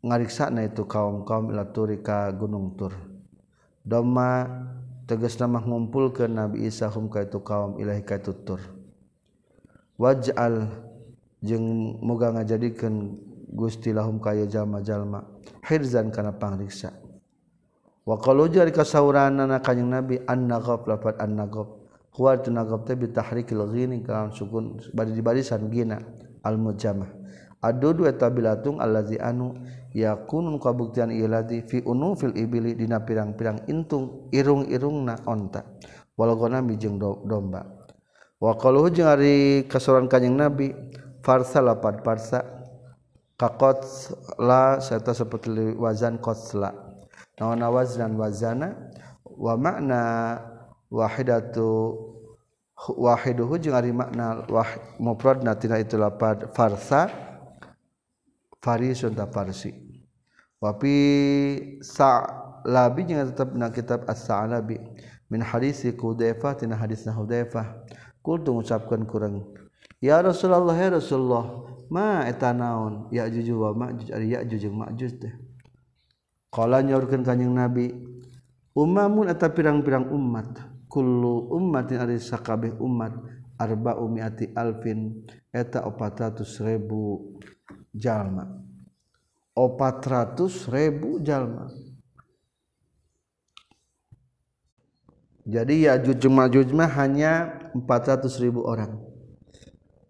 [0.00, 2.92] ngariksana itu kaum-kaum ila turi ka gunung tur.
[3.84, 4.48] Doma
[5.04, 8.60] tegas nama ngumpul ke nabi Isa hum ka itu kaum ilahi ka itu tur.
[10.00, 10.72] Waj'al
[11.44, 15.26] jeung moga ngajadikeun Gusti lahum kaya jalma-jalma.
[15.66, 16.96] Hirzan kana pangriksa
[18.04, 24.34] wa qalu jari kasana kanjing nabi angob lapat angob kuat nagob teh bitahriqil ghini kalam
[24.34, 26.00] sukun bari di barisan gina
[26.42, 27.20] al mujamah
[27.60, 29.54] adud wa tabilatung allazi anu
[29.92, 35.66] yakunun kabuktian ilati fi unufil ibili dina pirang-pirang intung irung-irungna onta.
[36.16, 37.64] Wal ghanami jeung domba.
[38.40, 40.72] Wa qaluhu jeung ari kasuran kanjing nabi
[41.20, 42.40] farsa lapat farsa
[43.36, 43.84] kakot
[44.40, 46.89] la serta seperti wazan qatla
[47.40, 48.92] nawana waznan wazana
[49.24, 50.00] wa makna
[50.92, 51.96] wahidatu
[52.76, 54.68] wahiduhu jeung ari makna wah
[55.00, 57.08] mufradna tina itu lapad farsa
[58.60, 59.72] farisun ta farsi.
[60.60, 60.96] Wapi
[61.80, 62.28] sa
[62.68, 64.76] labi jangan tetap na kitab as-sa'labi
[65.32, 67.88] min hadisi Hudzaifah tina hadisna Hudzaifah.
[68.20, 69.48] Kultu ngucapkeun kurang
[70.04, 73.08] ya Rasulullah ya Rasulullah ma eta naon?
[73.08, 75.32] Ya juju wa ma'juj ari ya ma'juj teh
[76.50, 77.94] qala nyaurkeun kanjing nabi
[78.74, 83.14] umamun eta pirang-pirang umat kullu ummatin ari sakabeh umat
[83.58, 85.22] arba'u mi'ati alfin
[85.54, 87.34] eta 400 ribu
[87.94, 88.46] jalma.
[89.56, 91.68] 400.000 jalma.
[95.44, 98.92] Jadi ya jujujma hanya 400.000 orang.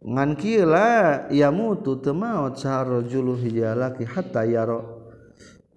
[0.00, 4.99] Ngankila ya mutu maut saharrajul hijalaki hatta yaro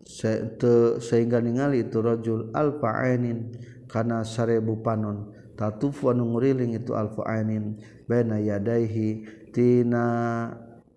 [0.04, 3.56] Se, te, sehingga ningali itu rajul alfa ainin
[3.88, 5.32] kana sarebu panon.
[5.56, 9.24] Tatufu anu nguriling itu alfa ainin baina yadaihi
[9.56, 10.06] tina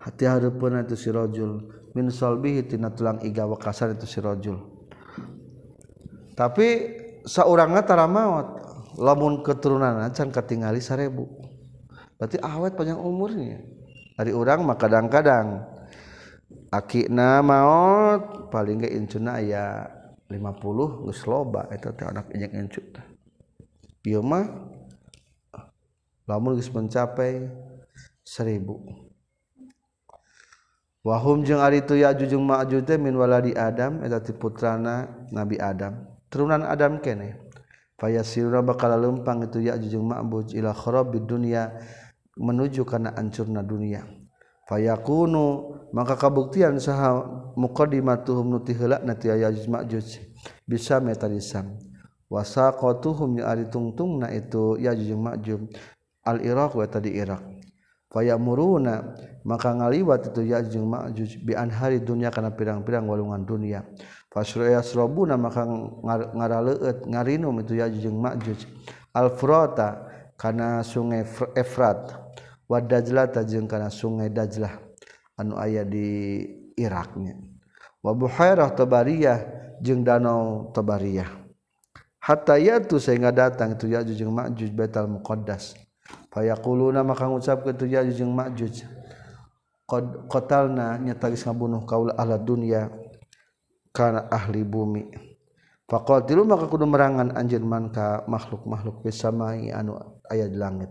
[0.03, 1.71] hati hareupeuna itu si rajul.
[1.95, 4.59] Min salbihi tina tulang iga wakasar itu si rajul.
[6.37, 6.69] Tapi
[7.25, 8.61] saurangna tara maot
[8.99, 11.25] lamun keturunan can katingali sarebu.
[12.17, 13.61] Berarti awet panjang umurnya.
[14.17, 15.76] Dari orang mah kadang-kadang.
[16.73, 19.87] Akikna maut paling gak incuna ya
[20.27, 22.87] 50 geus loba eta teh anak injek incut
[24.03, 24.47] ieu mah
[26.27, 27.47] lamun geus mencapai
[28.27, 29.07] seribu
[31.07, 35.55] Wahum jeung ari itu ya jujung ma'juj teh min waladi Adam eta ti putrana Nabi
[35.55, 36.03] Adam.
[36.27, 37.47] Turunan Adam kene.
[37.95, 41.79] Fayasiruna bakal lempang itu ya jujung ma'buj ila kharabid dunya
[42.35, 44.03] menuju kana ancurna dunia.
[44.67, 47.23] fayakunu maka kabuktian saha
[47.57, 50.07] muqaddimatuhum nuti heula nati ya'juj ma'juj
[50.67, 51.79] bisa metadisam
[52.27, 55.61] wasaqatuhum ya ari tungtungna itu ya'juj ma'juj
[56.27, 57.43] al iraq wa tadi iraq.
[58.11, 59.15] Fayamuruna
[59.47, 63.87] maka ngaliwat itu ya'juj ma'juj bi anhari dunya kana pirang-pirang walungan dunia.
[64.35, 65.63] Fasrayasrabuna maka
[66.35, 68.59] ngaraleueut ngarinum itu ya'juj ma'juj
[69.15, 70.03] al furata
[70.35, 71.23] kana sungai
[71.55, 72.26] efrat.
[72.67, 74.79] wadajlah tajjeng kana sungai Dajlah
[75.39, 76.43] anu aya di
[76.77, 77.41] Iraknya.
[78.05, 79.39] Wa buhairah Tabariyah
[79.81, 81.47] jeung danau Tabariyah.
[82.21, 85.79] Hatta yatu sehingga datang itu Ya'juj jeung Ma'juj Baitul Muqaddas.
[86.35, 88.83] Fayaquluna maka ngucapkeun itu Ya'juj jeung Ma'juj.
[89.87, 92.91] Qad qatalna nyata geus ngabunuh kaula ahli dunya
[93.95, 95.07] kana ahli bumi.
[95.87, 99.95] Faqatilu maka kudu merangan anjeun man ka makhluk-makhluk bisamai anu
[100.27, 100.91] aya di langit.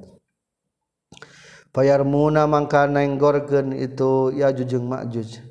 [1.75, 5.43] payar muna mangka nenggorkeun itu ya jujung makjuj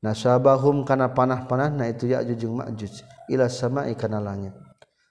[0.00, 4.56] nasabahum kana panah-panah na itu ya jujung makjuj ila sama'i kana langit.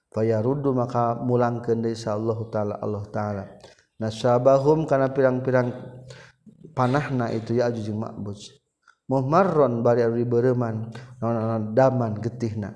[0.10, 3.44] Fayaruddu maka mulangkeun deui Allah taala Allah taala.
[4.02, 5.70] Nasabahum karena pirang-pirang
[6.74, 8.58] panahna itu ya jujung makjuj
[9.08, 10.90] muhmarron bari ari bereuman
[11.22, 12.74] naon daman getihna.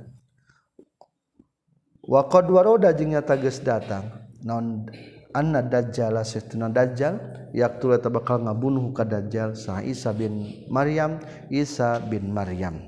[2.05, 4.29] Wa qad waroda jeung nyata geus datang.
[4.45, 4.85] Naon
[5.33, 7.40] anna dajjal satuna dajjal?
[7.51, 11.19] yaktul eta bakal ngabunuh ka dajjal sa Isa bin Maryam
[11.51, 12.79] Isa bin Maryam.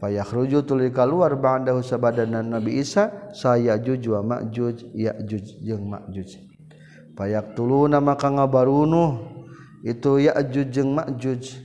[0.00, 6.28] Fayakhruju tuluy kaluar ba'dahu sabadanan Nabi Isa saya juj wa ma'juj ya'juj jeung ma'juj.
[7.14, 9.22] Fayaktuluna maka ngabarunuh
[9.80, 11.62] itu ya'juj jeung ma'juj.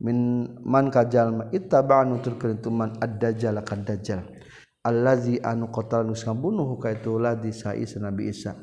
[0.00, 4.24] Min man kajalma ittaba'nu turkeun tuman ad-dajjal ka dajjal.
[4.80, 8.56] Allazi anu qatal nu ngabunuh ka itu ladzi sa Isa Nabi Isa.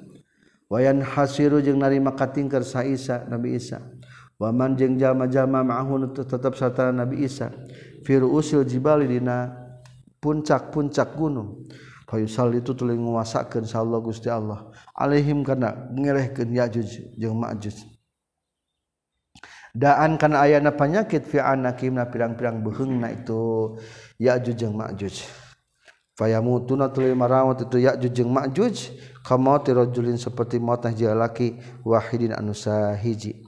[0.67, 3.83] wayan hasiru jeung narima katingker sa Isa Nabi Isa.
[4.37, 7.49] Waman jeung jalma-jalma ma'ahun tetap satara Nabi Isa.
[8.05, 9.49] Fi usil jibali dina
[10.21, 11.65] puncak-puncak gunung.
[12.07, 14.71] Fayusal itu tuluy nguasakeun insyaallah Gusti Allah.
[14.95, 17.83] Alaihim kana ngelehkeun Yajuj jeung Majuj.
[19.75, 23.75] Daan kana ayana penyakit fi anakim na pirang-pirang beheungna itu.
[24.21, 25.46] Yajuj jeung Majuj.
[26.17, 28.75] fayamutuna tuluy marawat itu ya'juj jeung ma'juj
[29.21, 33.45] kamauti rajulin seperti maut hiji laki wahidin anu sahiji.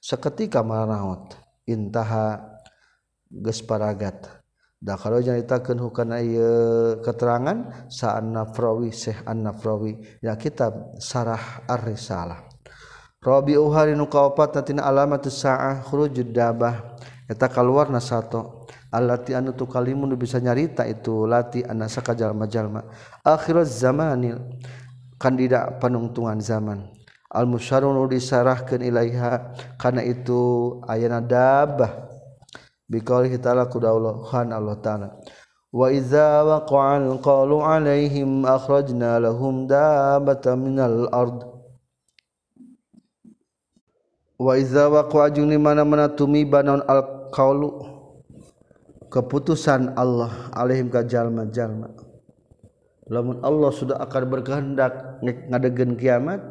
[0.00, 1.36] Seketika marawat
[1.68, 2.40] intaha
[3.28, 4.24] geus paragat
[4.78, 12.46] da kalau nyaritakeun hukana ieu keterangan sa'an nafrawi Syekh an-nafrawi ya kitab sarah ar-risalah.
[13.18, 16.96] Rabi'uha nu kaopat tina alamatus sa'ah khurujud dabah.
[17.28, 18.57] Eta kaluarna sato.
[18.88, 22.88] Allati anu tu kalimun bisa nyarita itu lati anasaka jalma-jalma
[23.24, 24.40] akhirat zamanil
[25.18, 26.88] kandida panungtungan zaman.
[27.28, 32.08] Al musyarun disarahkeun ilaiha kana itu ayana dabah
[32.88, 35.08] biqaulihi ta'ala kuda Allah khan Allah ta'ala.
[35.68, 41.44] Wa idza waqa'al qalu 'alaihim akhrajna lahum dabatan minal ard.
[44.40, 47.97] Wa idza waqa'a juni mana-mana tumiba naun al qaulu
[49.08, 51.92] keputusan Allah alaihim ka jalma-jalma.
[53.08, 56.44] Lamun Allah sudah akan berkehendak ngadegeun kiamat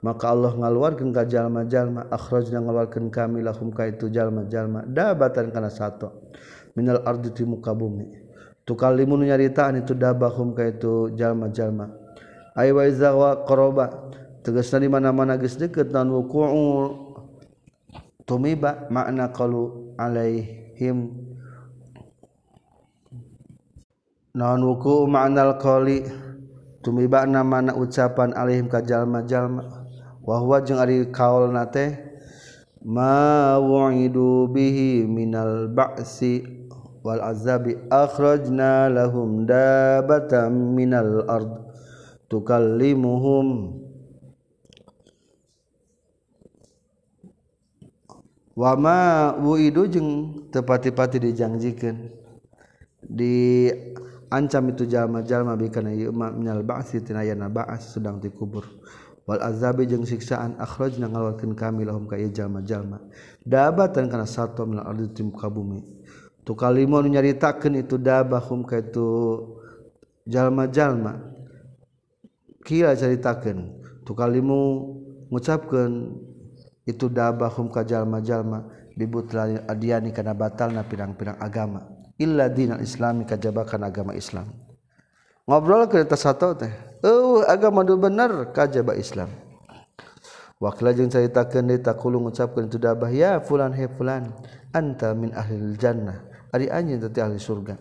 [0.00, 2.08] maka Allah ngaluarkan ka jalma-jalma.
[2.08, 4.86] Akhrajna ngaluarkeun kami lahum ka itu jalma-jalma.
[4.88, 6.08] Dabatan kana satu
[6.78, 8.08] minal ardi ti muka bumi.
[8.64, 11.90] Tukalimun nyaritaan itu dabahum ka itu jalma-jalma.
[12.56, 14.08] Ay wa iza wa qoroba.
[14.40, 16.56] Tegasna di mana-mana geus deukeut wuqu'u
[18.24, 21.19] tumiba makna qalu alaihim
[24.34, 26.06] naon wuku ma'nal qali?
[26.80, 29.84] Tumibana mana ucapan alaihim ka jalma-jalma.
[30.24, 31.92] Wa huwa jeung ari kaolna teh
[32.80, 36.40] ma wa'idu bihi minal ba'si
[37.04, 41.52] wal azabi akhrajna lahum dabatan minal ard
[42.32, 43.76] tukallimuhum.
[48.56, 50.08] Wama wuidu jeung
[50.48, 52.08] tepati-pati dijanjikan
[53.04, 53.68] di
[54.30, 58.64] ancam itu jalma-jalma bikana ieu ma minal ba'si tinayana ba'as sedang dikubur
[59.26, 63.02] wal azabi jeung siksaan akhrajna ngaluarkeun kami lahum ka ieu jalma-jalma.
[63.42, 65.82] Dabatan kana sato minal ardi tim kabumi
[66.46, 69.08] tu kalimo nu nyaritakeun itu dabahum ka itu
[70.26, 71.30] jalma-jalma.
[72.60, 73.82] Kila caritakeun.
[74.04, 74.60] Tu kalimu
[75.32, 75.92] ngucapkeun
[76.86, 78.66] itu dabahum ka jalma-jalma.
[78.94, 81.99] Bibutlan adiani kana batalna pirang-pirang agama.
[82.20, 84.52] illa dinal islami kajabakan agama Islam.
[85.48, 89.32] Ngobrol ke atas satu teh oh agama do bener kajaba Islam.
[90.60, 94.28] Wakila jeung caritakeun deui taqulu ngucapkeun tu dabah ya fulan he fulan
[94.76, 96.20] anta min ahlil jannah
[96.52, 97.80] ari anjeun teh ahli surga.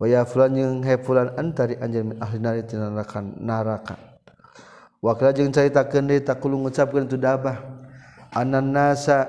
[0.00, 3.94] Wa ya fulan jeung he fulan anta ari anjeun min ahli nari tina neraka neraka.
[5.04, 7.60] Wakila jeung caritakeun deui taqulu ngucapkeun tu dabah
[8.32, 9.28] anan nasa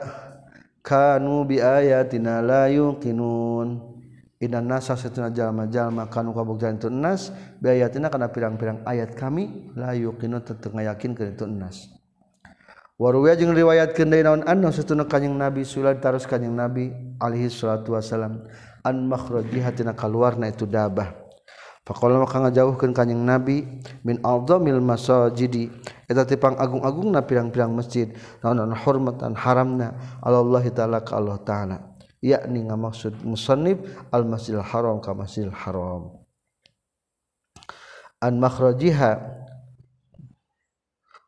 [0.80, 3.97] kanu bi ayatina la yuqinun.
[4.38, 10.38] Idan nasa setuna jalma-jalma kanu kabuktian itu nas biayatina kana pirang-pirang ayat kami la yuqinu
[10.46, 11.90] teteu ngayakin kana itu nas.
[13.02, 17.98] Warwiya jeung riwayatkeun deui naon anna setuna kanjing Nabi sulad tarus kanjing Nabi alaihi salatu
[17.98, 18.46] wasalam
[18.86, 21.18] an makhrajiha tina kaluarna itu dabah.
[21.82, 23.66] Faqala maka ngajauhkeun kanjing Nabi
[24.06, 25.74] min adzamil masajidi
[26.06, 28.14] eta tipang agung-agungna pirang-pirang masjid
[28.46, 31.78] naon hormat dan haramna Allah taala ka Allah taala.
[32.24, 33.78] Yakni ngamaksud musannif
[34.14, 36.22] al masjidil haram ka masjidil haram.
[38.22, 39.38] An makhrajiha.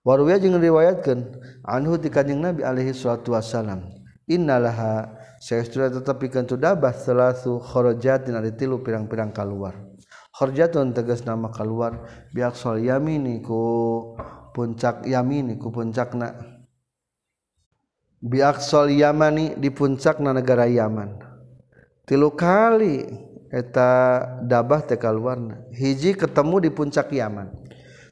[0.02, 1.38] Waruya jeung riwayatkeun
[1.68, 3.84] anhu ti kanjing Nabi alaihi salatu wasalam
[4.26, 9.76] innalaha saestuna tetepikeun tu dabah salasu kharajatin ari tilu pirang-pirang kaluar.
[10.40, 14.16] Jatun tegas nama keluar biak Sol yaminiku
[14.56, 16.59] puncak yaminiku puncakna
[18.20, 21.20] biaksol Yamani di puncak na negara Yaman.
[22.04, 23.06] Tilu kali
[23.50, 27.50] eta dabah tekal warna hiji ketemu di puncak Yaman.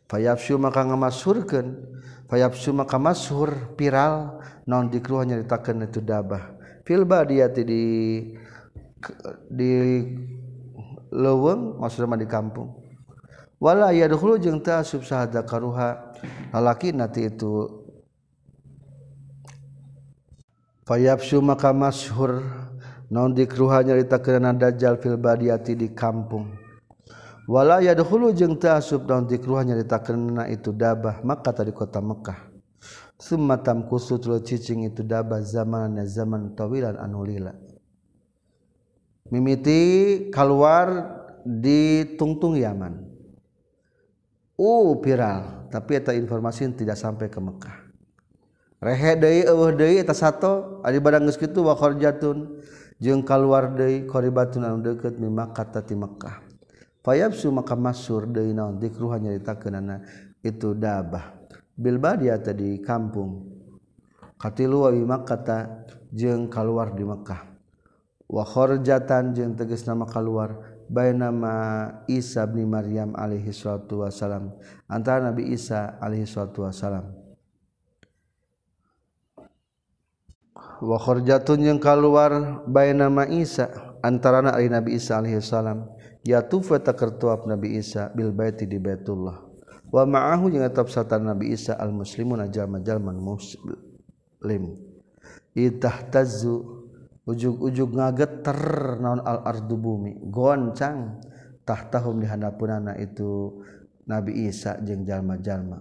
[0.08, 1.96] Fayafsu maka ngamasurkeun.
[2.28, 6.60] Fayafsu maka masyhur viral non dikruh nyaritakeun itu dabah.
[6.84, 7.84] Fil badiyati di
[9.48, 9.72] di
[11.12, 12.76] leuweung maksudna di kampung.
[13.58, 16.14] Wala yadkhulu jeung teu asup sahada karuha
[16.54, 17.77] lalaki nanti itu
[20.88, 22.42] payapsu maka mashur
[23.12, 29.68] non dikruha nyarita karena dajjal fil badiati di kampungwala ya dahulu jeng sub daun dikruha
[29.68, 32.40] nyarita karena itu dabah maka tadi kota Mekkah
[33.20, 37.52] sematam kusut lo cicing itu dabah zaman zaman tawilan anulila
[39.28, 43.08] mimiti keluar di tungtung Yaman.
[44.58, 47.87] Uh viral tapi eta informasi tidak sampai ke Mekah
[48.82, 52.62] rehe deui eueuh deui eta sato ari barang geus kitu wa kharjatun.
[52.98, 56.42] Jeung kaluar deui qaribatun anu deukeut mi Makkah ti Makkah.
[57.06, 60.02] Fayabsu maka masur deui naon dikruh nyaritakeunana
[60.42, 61.38] itu dabah
[61.78, 63.54] bil badia tadi kampung.
[64.42, 65.58] Katilu wa Makkah ta
[66.10, 67.46] jeung kaluar di Makkah.
[68.26, 74.58] Wa kharjatan jeung tegasna maka kaluar bainama Isa bin Maryam alaihi salatu wasalam
[74.90, 77.14] antara Nabi Isa alaihi salatu wasalam
[80.82, 83.72] wakor jatun yang keluar bay nama Isa
[84.06, 85.90] antara Ari Nabi Isa alaihissalam
[86.22, 89.48] yatufa takertuap Nabi Isa bil baiti di Baitullah.
[89.88, 94.76] Wa ma'ahu jeung atap satan Nabi Isa al muslimun jalma-jalman muslim.
[95.56, 96.56] Itahtazu
[97.24, 98.60] ujug-ujug ngageter
[99.00, 100.20] naon al ardu bumi.
[100.28, 101.24] Goncang
[101.64, 103.64] tahtahum di handapunana itu
[104.12, 105.80] Nabi Isa jeung jalma-jalma.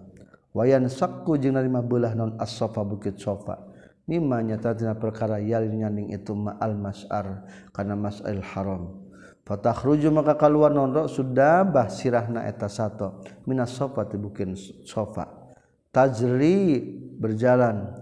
[0.55, 3.76] Wayan sakku jeung narima beulah naon as-safa bukit sofa
[4.07, 9.07] mimma nyata tina perkara yali nyanding itu ma'al mas'ar kana mas'al haram.
[9.47, 13.23] Fatakhruju maka kaluar non sudah bah sirahna eta sato.
[13.47, 15.55] Minas sofa ti bukin sofa.
[15.95, 16.83] Tajri
[17.15, 17.95] berjalan.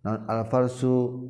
[0.00, 1.28] Non al-farsu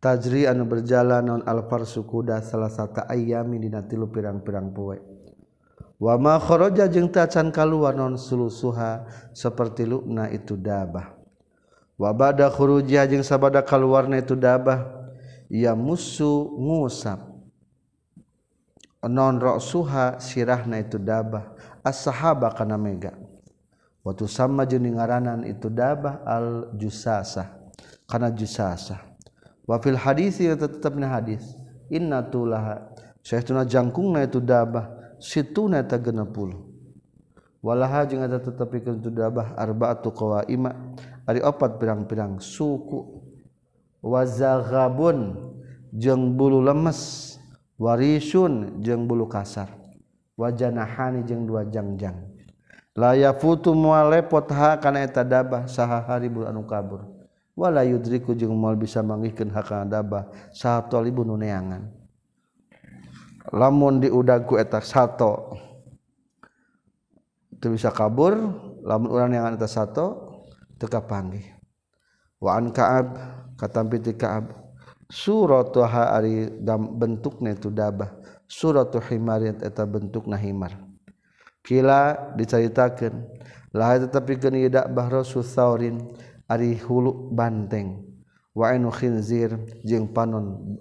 [0.00, 5.09] tajri anu berjalan non alfar sukuda salah satu ayami dina tilu pirang-pirang poe
[6.00, 9.04] wa ma kharaja jeung tacan kaluar non sulusuha
[9.36, 11.12] seperti lukna itu dabah.
[12.00, 14.88] Wa bada khurujiha jeung sabada kaluarna itu dabah
[15.52, 17.28] ya musu ngusap.
[19.04, 21.52] Non ra'suha sirahna itu dabah
[21.84, 23.12] as-sahaba kana mega.
[24.00, 27.52] Waktu sama jeung ngaranan itu dabah al jusasah
[28.08, 29.00] kana jusasah.
[29.68, 31.44] Wafil hadis ya tetap na hadis
[31.92, 32.90] inna tulah
[33.20, 36.66] syaituna jangkung na itu dabah situna ta genep puluh.
[37.60, 40.96] Walaha jeung ada tetepikeun tu dabah arbaatu qawaima
[41.28, 43.20] ari opat pirang-pirang suku.
[44.00, 45.36] Wazaghabun
[45.92, 47.36] jeung bulu lemes
[47.76, 49.68] warisun jeung bulu kasar.
[50.40, 52.16] Wajanahani jeung dua jangjang.
[52.96, 57.04] La yafutu mualepot ha kana eta dabah saha haribul anu kabur.
[57.52, 61.99] Wala yudriku jeung moal bisa mangihkeun hakana dabah saha talibun nuneangan
[63.48, 65.56] lamun diudaku etak sato
[67.56, 68.36] itu bisa kabur
[68.84, 70.40] lamun orang yang atas sato
[70.76, 71.48] teka panggih
[72.36, 73.16] wa an kaab
[73.56, 74.52] katampi ti kaab
[75.08, 76.52] suratuha ari
[76.96, 78.20] bentukna itu dabah
[78.50, 80.74] suratu himar eta bentukna himar.
[81.62, 83.14] Kila diceritakan
[83.70, 86.02] lah tetapi kena tidak bahro susaurin
[86.50, 88.02] ari hulu banteng.
[88.50, 89.54] Wa anu khinzir
[89.86, 90.74] jeung panon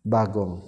[0.00, 0.64] bagong.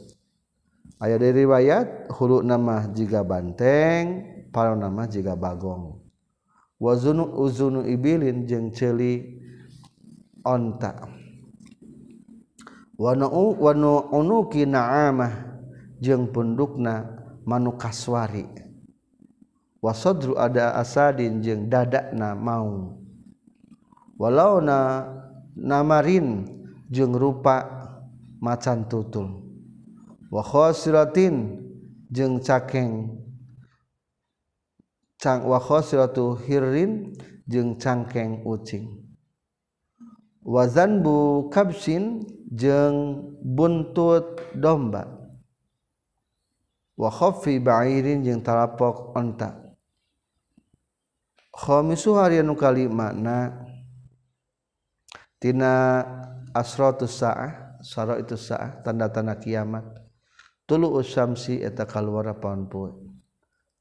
[0.96, 6.00] aya dari riwayat hulu nama jika banteng para nama jika bagong.
[6.76, 9.40] Wazunu uzunu ibilin jeung celi
[10.44, 11.08] onta.
[12.96, 15.32] Wana wanu unuki na'amah
[16.00, 17.04] jeung pundukna
[17.44, 18.44] manu kaswari.
[19.80, 22.96] Wasadru ada asadin jeung dadakna mau
[24.16, 25.04] walau na
[25.56, 26.48] namarin
[26.88, 27.64] jeung rupa
[28.40, 29.45] macan tutul.
[30.36, 31.64] wakhosiratin
[32.12, 33.24] jeng cakeng.
[35.16, 37.16] Cang wakhosiratu hirrin
[37.48, 39.00] jeng cangkeng ucing.
[40.44, 42.20] Wazanbu kabsin
[42.52, 45.08] jeng buntut domba.
[47.00, 49.56] Wa khaffi ba'irin jeung talapok onta.
[51.56, 53.64] Khamisu harianu kalima na
[55.40, 56.04] tina
[56.52, 60.05] asratus saah asro itu saah tanda-tanda kiamat
[60.66, 62.92] tulu usamsi eta kalwara pohonpu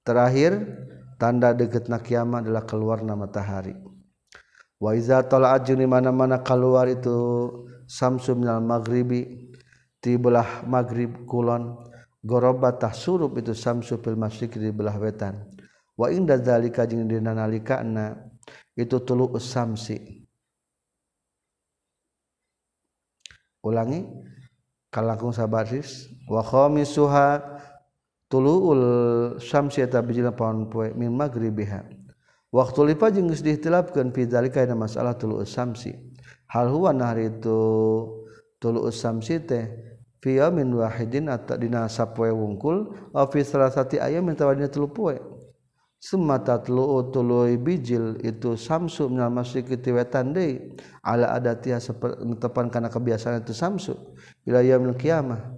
[0.06, 0.62] terakhir
[1.18, 3.74] tanda deket na kiamat adalah keluar nama matahari
[4.78, 7.50] waiza tola'at jeung di mana-mana keluar itu
[7.90, 9.52] samsu minal maghribi
[9.98, 11.74] di belah maghrib kulon
[12.26, 15.46] gorobatah surup itu samsu fil masyriq di belah wetan.
[15.96, 18.18] Wa inda zalika jeung dina nalikana
[18.76, 20.26] itu tulu samsi
[23.64, 24.04] ulangi
[24.96, 27.44] kalangkung sabaris wa khamisuha
[28.32, 28.84] tuluul
[29.44, 31.84] syamsi eta bijil paon poe min maghribiha
[32.56, 35.92] waktu lipa jeung geus diihtilafkeun fi zalika dina masalah tuluul syamsi.
[36.46, 37.60] Hal huwa nahar itu
[38.64, 39.66] tuluul syamsi teh
[40.24, 45.18] fi yaumin wahidin atau dina sapoe wungkul aw fi salasati ayam min tawadina tulu poe.
[46.00, 50.78] Summa tatlu tuluy bijil itu samsu minal masyiqi ti wetan deui.
[51.02, 51.82] Ala adatiha
[52.38, 53.98] tepan kana kebiasaan itu samsu
[54.46, 55.56] ila yaumil qiyamah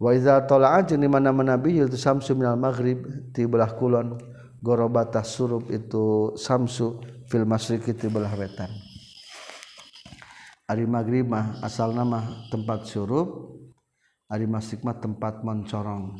[0.00, 3.04] Waiza tola'at jeung di mana-mana bihil itu samsu minal maghrib
[3.36, 4.16] ti belah kulon
[4.64, 8.72] gorobata surup itu samsu fil masriqi ti belah wetan.
[10.72, 13.60] Ari maghrib mah asal nama tempat surup,
[14.32, 16.16] ari masrik mah tempat mencorong.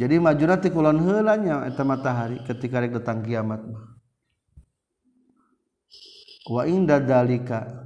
[0.00, 3.84] Jadi majuna ti kulon heula nya eta matahari ketika rek datang kiamat mah.
[6.48, 7.85] Wa inda dalika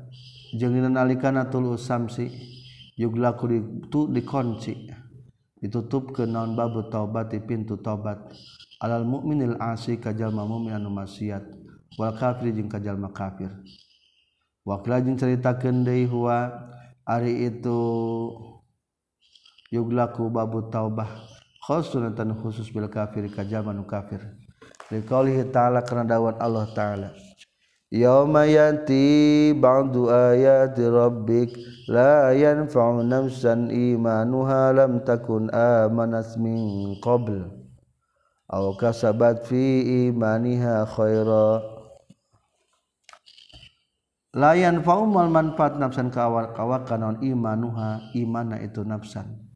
[0.55, 2.31] jeung nalikana tulu samsi
[2.99, 4.91] yugla itu dikunci
[5.61, 8.33] ditutup ke naon babu taubat di pintu taubat.
[8.81, 11.45] Alal mukminil asi kajalma mukmin anu maksiat.
[12.01, 13.53] Wal kafir jeung kajalma kafir.
[14.65, 16.49] Wakla jeung caritakeun deui huwa
[17.05, 17.77] ari itu
[19.69, 21.29] yuglaku babu taubah.
[21.61, 24.25] Khusun tan khusus bil kafir kajalma nu kafir.
[24.89, 27.09] Liqaulihi ta'ala karena dawat Allah ta'ala.
[27.91, 31.51] Yauma yanti ba'du ayati rabbik
[31.91, 37.51] la yanfa'u nafsan imanuha lam takun amanat min qabl
[38.47, 41.59] aw kasabat fi imaniha khaira
[44.39, 49.51] la yanfa'u mal manfaat nafsan kawal kawakanon imanuha imana itu nafsan.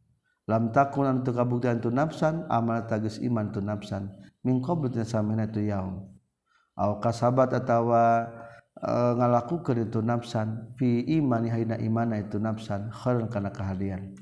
[0.45, 4.13] Lam takun antu kabuktian tu nafsan amal tagis iman tu nafsan.
[4.45, 6.14] Min qabl samina tu yaum
[6.75, 8.27] kasabat atawa
[8.83, 14.15] eh, ngalakukan itu nafsan fi iman hayna imana itu nafsan khairan kana kahadian.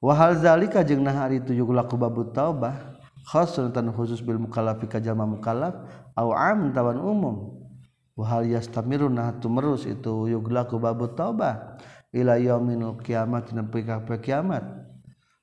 [0.00, 2.96] Wa hal zalika jeung nah ari itu juga laku babu taubah
[3.28, 5.72] khasun tan khusus bil mukallaf ka jalma mukallaf
[6.16, 7.60] au am tawan umum.
[8.16, 11.76] Wa hal yastamiru nah tumerus itu juga laku babu taubah
[12.12, 14.64] ila yaumil kiamat nepi ka kiamat.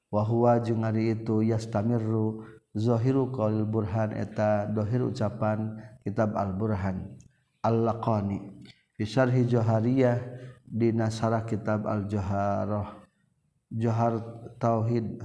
[0.09, 7.15] Wa huwa jeung ari itu yastamiru zahiru qaul burhan eta dohir ucapan kitab Al-Burhan
[7.63, 8.43] Al-Laqani
[8.93, 10.19] fi syarhi Johariyah
[10.67, 13.01] di nasarah kitab Al-Joharah
[13.73, 14.19] Johar
[14.59, 15.23] Tauhid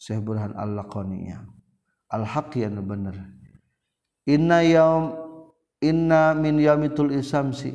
[0.00, 1.52] Syekh Burhan Al-Laqaniyah
[2.12, 3.16] Al-Haqi anu bener.
[4.28, 5.16] Inna yaum
[5.80, 7.72] inna min yaumitul isamsi.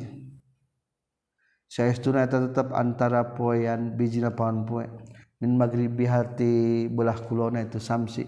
[1.68, 4.86] Saestuna eta tetap antara poean bijina paon poe.
[5.42, 8.24] Min maghribi hati belah kulona itu samsi.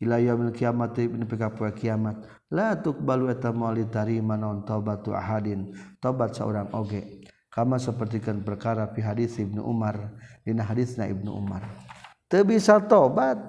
[0.00, 5.72] Ila yaumil kiamat nepi ka poe kiamat la tuqbalu eta moal ditarima naon taubatu ahadin.
[5.96, 7.24] Tobat seorang oge.
[7.48, 10.12] Kama sapertikeun perkara fi hadis Ibnu Umar
[10.44, 11.64] dina hadisna Ibnu Umar.
[12.28, 13.40] Teu bisa tobat.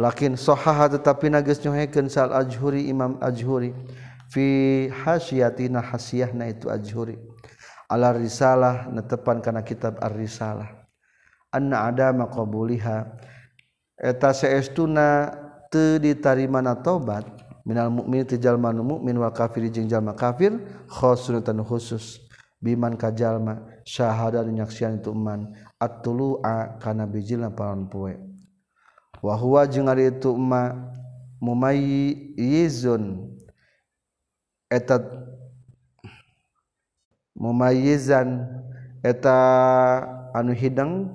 [0.00, 3.76] Lakin sahaha tetapi nageus nyohekeun sal ajhuri Imam ajhuri.
[4.32, 7.20] Fi hasyiatina hasiyahna itu ajhuri.
[7.90, 10.88] Ala risalah netepan kana kitab ar-risalah.
[11.50, 13.10] Anna ada maqabuliha
[13.98, 15.34] eta saestuna
[15.72, 20.56] teu ditarimana tobat minal mukmin ti jalma nu mukmin wal kafir jeung jalma kafir
[20.88, 22.20] khasun khusus.
[22.60, 28.20] Biman ka jalma syahada nyaksian itu man at-tulu'a kana bijilna paron poe.
[29.24, 30.92] Wa huwa jeung ari itu ma
[31.40, 33.32] mumayyizun.
[34.70, 35.00] Eta
[37.40, 38.44] mumayyizan
[39.00, 39.36] eta
[40.36, 41.08] anu hidang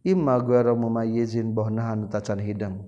[0.00, 2.80] imma guero mumayyizin bohnahan tacan hidang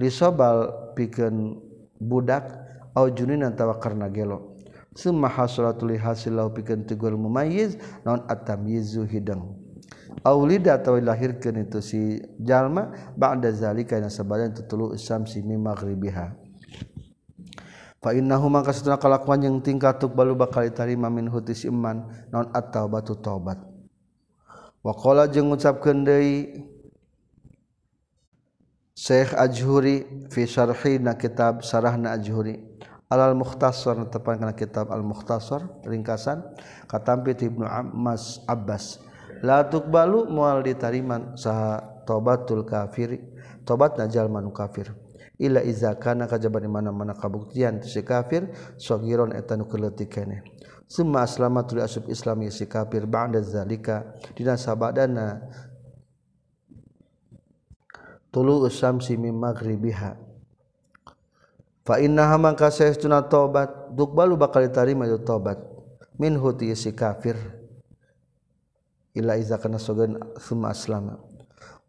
[0.00, 1.60] lisobal pikeun
[2.00, 2.50] budak
[2.94, 4.54] au aujunin tawa karena gelo.
[4.94, 7.74] Summa hasulatul hasil lau pikeun tegur mumayyiz
[8.06, 9.64] naon atamyizu hidang
[10.22, 12.00] aulida atawa lahirkeun itu si
[12.38, 16.32] jalma ba'da zalika na sabadan tutulu samsi mi maghribiha.
[17.98, 22.52] Fa innahu maka satuna kalakuan yang tingkat tuk balu bakal tarima min hutis iman naon
[22.52, 23.58] at-taubatu taubat.
[24.84, 26.60] Wa qala jeung ngucapkeun deui
[28.94, 32.62] Syekh Ajhuri fi syarhi na kitab Sarahna Ajhuri.
[33.10, 36.46] Alal mukhtasar tepan kana kitab al mukhtasar ringkasan
[36.86, 39.02] katampi Ibnu Ammas Abbas.
[39.42, 43.18] Latuk balu mual ditariman saha tobatul kafir
[43.66, 44.94] tobat najal manu kafir.
[45.42, 48.46] Illa iza kana kajaba di mana-mana kabuktian si kafir
[48.78, 50.14] sogiron eta nu keleutik
[50.86, 55.42] summa aslamatul asub islami si kafir ba'da zalika dina sabadana
[58.34, 60.18] tulu usamsi min maghribiha
[61.86, 65.62] fa innaha mangka saestuna tobat duk balu bakal ditarima itu tobat.
[66.14, 67.34] Min huti si kafir.
[69.14, 71.18] Illa iza kana sogan summa aslama.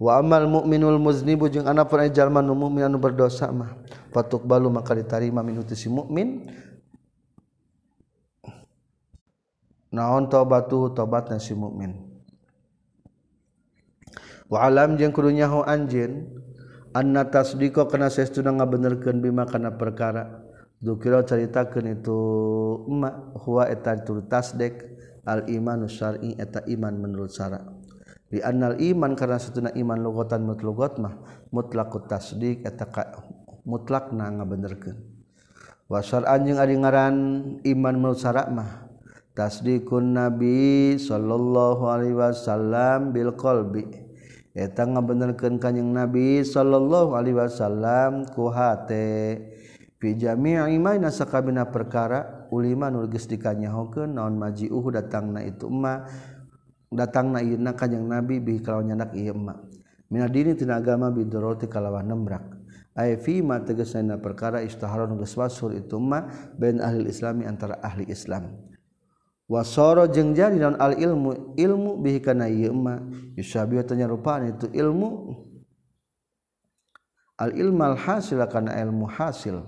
[0.02, 3.78] Wa amal mukminul muznibu jeung anak pun jalma nu mukmin anu berdosa mah.
[4.14, 6.46] Patuk balu maka ditarima min huti si mukmin
[9.94, 11.96] naon tobatu tobatna si mukmin
[14.52, 16.30] walam jeung kudunyahu anjin
[16.96, 20.46] anna tasdiko kana saestuna ngabenerkeun bima kana perkara.
[20.76, 22.20] Dukira caritakeun itu
[22.92, 23.10] ma
[23.42, 23.96] huwa eta
[24.30, 24.86] tasdik
[25.26, 27.64] al imanu syar'i eta iman menurut syara.
[28.30, 31.16] Di annal iman karena satuna iman lugatan mutlugat mah
[31.50, 32.86] mutlaqut tasdik eta
[33.66, 35.00] mutlakna ngabenerkeun.
[35.90, 37.16] Wa syar'an jeung ari ngaran
[37.66, 38.86] iman menurut syara mah
[39.34, 44.05] tasdikun nabi sallallahu alaihi wasallam bil qalbi.
[44.56, 49.52] eta ngabenerkeun kanjing Nabi sallallahu alaihi wasallam ku hate.
[50.00, 56.08] Fi jami'i maina sakabina perkara ulima nu geus dikanyahokeun naon maji'uhu datangna itu emma
[56.88, 59.56] datangna ieuna kanjing Nabi bi kalawan nyandak ieu emma
[60.12, 62.44] mina dini tina agama bidroti kalawan nembrak.
[62.96, 68.08] Ay fi ma tegasna perkara istaharon geus wasur itu emma bain ahli islami antara ahli
[68.08, 68.65] Islam.
[69.46, 73.02] Wasoro jeng jadi non al ilmu ilmu bihi kana ieu mah
[73.38, 75.10] yusabihu tanyarupaan itu ilmu
[77.38, 79.62] al ilmal hasil kana ilmu hasil.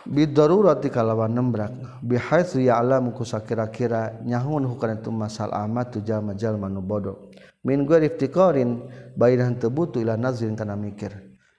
[0.00, 6.80] Bidarurati kalawan nembrak bihaitsu ya'lamu kusakira-kira nyahun hukana itu masal amat tu jalma jalma nu
[6.80, 7.28] bodoh.
[7.60, 8.80] Min ghairi iftiqarin
[9.12, 11.12] bainahan tebutu ila nazrin kana mikir.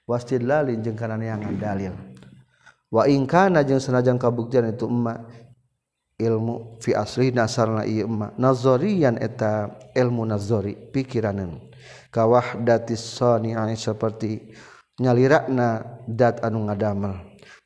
[0.10, 1.94] Wastidlalin jeung kana neangan dalil.
[2.90, 5.22] Wa in kana jeung sanajan kabuktian itu emak
[6.22, 11.58] ilmu fi asli nasarna ieu emma nazariyan eta ilmu nazari pikiranan
[12.14, 14.54] kawahdatis sani'i seperti
[15.02, 17.18] nyalirakna dat anu ngadamel.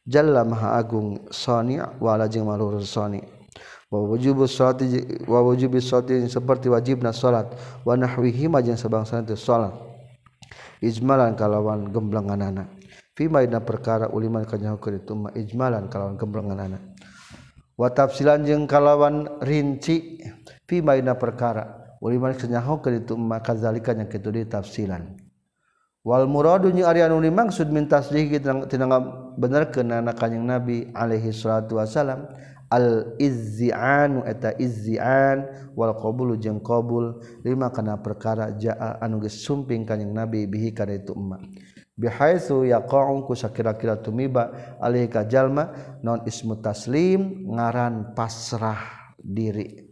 [0.06, 3.26] Jalla maha agung sani' wala jeung malurun sani'
[3.90, 4.86] wa wujubus salati
[5.26, 9.74] wa wujubis salati seperti wajibna salat wa nahwihi jeung sabangsa teu salat
[10.80, 12.70] ijmalan kalawan gemblenganana.
[13.18, 16.95] Fi maina perkara uliman kanyaho kitu ijmalan kalawan gemblenganana.
[17.76, 20.20] watafsilan jeung kalawan rinci
[20.68, 21.96] fi maina perkara.
[22.04, 25.16] Uli man senyaho ke itu maka zalika yang kitu di tafsilan.
[26.06, 28.30] Wal muradu nya ari anu dimaksud min tasdih
[28.70, 28.86] tina
[29.42, 32.30] benerkeun anak kanjing nabi alaihi salatu wasalam
[32.70, 37.18] al izzian eta izzian wal qabul jeung qabul.
[37.42, 41.42] Lima kana perkara jaa anu geus sumping kanjing nabi bihi kana itu emak.
[41.96, 44.52] bihaitsu yaqa'u ku sakira-kira tumiba
[44.84, 45.72] alaihi ka jalma
[46.04, 49.86] non ismu taslim ngaran pasrah diri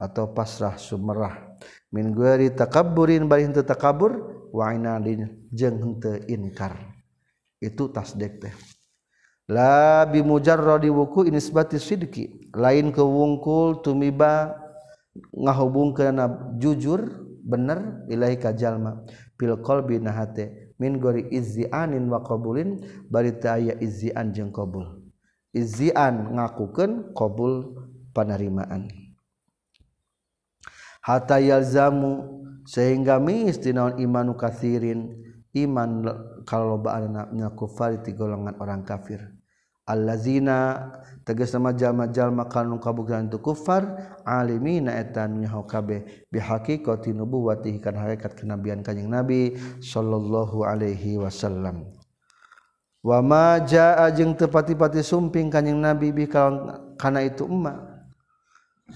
[0.00, 1.54] atau pasrah sumerah.
[1.92, 6.74] Min ghairi takabburin bari henteu takabur wa inadin jeung henteu inkar.
[7.62, 8.54] Itu tasdik teh.
[9.46, 12.50] La bi mujarradi wuku inisbati sidqi.
[12.56, 14.56] Lain ke wungkul tumiba
[15.30, 16.18] ngahubungkeun
[16.58, 19.04] jujur bener ilahi ka jalma.
[19.38, 20.71] Fil qalbi nahate.
[20.78, 24.84] min gori izzianin wa qabulin bari teu aya izzian jeung qabul.
[25.52, 27.76] Izzian ngakukeun qabul
[28.12, 28.88] panerimaan.
[31.02, 35.18] Hatta yalzamu sehingga mis dinaon imanu katsirin
[35.56, 36.06] iman
[36.46, 39.31] kalobaan anak kufar ti golongan orang kafir.
[39.92, 40.88] allazina
[41.22, 46.26] tegas nama jalma-jal makan kabuktian tu kufar alimina etan nyaho kabe.
[46.32, 46.80] Bihaqi
[47.12, 51.92] nubuwati kan hakikat kenabian kanjing nabi sallallahu alaihi wasallam.
[53.02, 58.06] Wama jaa jeung tepati-pati sumping kanjing nabi bi kana itu emma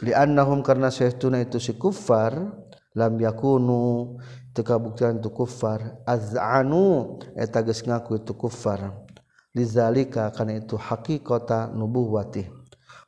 [0.02, 2.54] liannahum karna saytuna itu si kufar
[2.94, 4.16] lam yakunu
[4.54, 9.05] teu kabuktian tu kufar az'anu eta ngaku itu kufar.
[9.56, 12.44] dizalika karena itu haki kota nubuwati.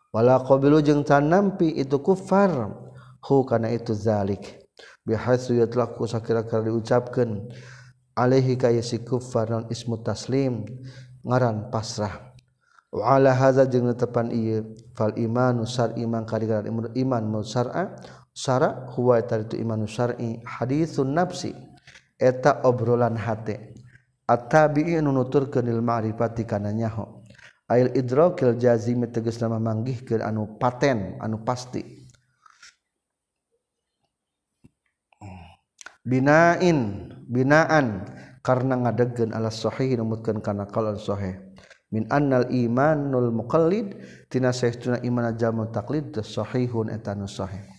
[0.09, 2.73] Wala qabilu jeung can nampi itu kufar.
[3.21, 4.65] Hu karena itu zalik.
[5.05, 7.53] Bihasu yatlaku sakira-kira diucapkeun
[8.17, 10.65] alaihi kaya si kufar non ismu taslim
[11.21, 12.33] ngaran pasrah.
[12.89, 18.01] Wa ala hadza jeung tepan ieu fal imanu sar iman kadigaran iman musar'a
[18.33, 21.53] syara huwa eta itu imanu syar'i hadisun nafsi
[22.17, 23.78] eta obrolan hate.
[24.29, 27.25] at-tabi'i nu nuturkeun lil ma'rifati kana nyaho.
[27.69, 31.85] Ail idrakil jazimi tegas nama manggihkeun anu paten anu pasti.
[36.05, 38.09] Binain binaan
[38.41, 41.37] karena ngadegkeun ala sahih numutkeun kana qaul sahih.
[41.93, 43.97] Min annal imanul muqallid
[44.29, 47.78] tina saestuna iman jamu taqlid sahihun eta nu sahih.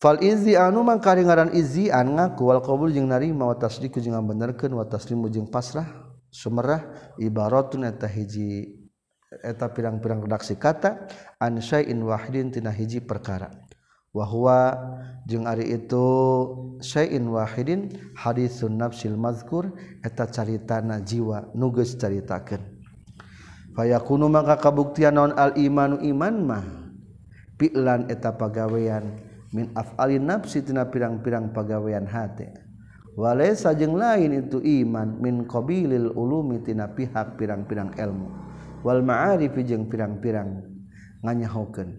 [0.00, 4.72] fal izi anu mangka ngaran izzian ngaku wal qabul jeung narima wa tasdiqu jeung ngabenerkeun
[4.72, 5.86] wa taslimu jeung pasrah
[6.32, 8.80] sumerah ibaratun eta hiji
[9.44, 11.06] eta pirang-pirang redaksi kata
[11.38, 13.52] an syai'in wahidin tina hiji perkara.
[14.10, 14.74] Wa huwa
[15.22, 16.06] jeung ari itu
[16.82, 19.70] syai'in wahidin haditsun nafsil mazkur
[20.02, 22.58] eta caritana jiwa nu geus caritakeun.
[23.78, 26.66] Fayakunu maka kabuktian naon al imanu iman mah
[27.54, 32.54] pilan eta pagawean min af'alin nafsi tina pirang-pirang pagawean hate.
[33.18, 38.28] Walai sajeng lain itu iman min qabilil ulumi tina pihak pirang-pirang ilmu.
[38.86, 40.62] Wal ma'arifi jeung pirang-pirang
[41.20, 41.90] nganyahokeun.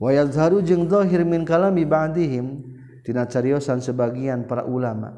[0.00, 2.64] Wa yazharu jeung zahir min kalami ba'dihim
[3.04, 5.14] tina cariosan sebagian para ulama.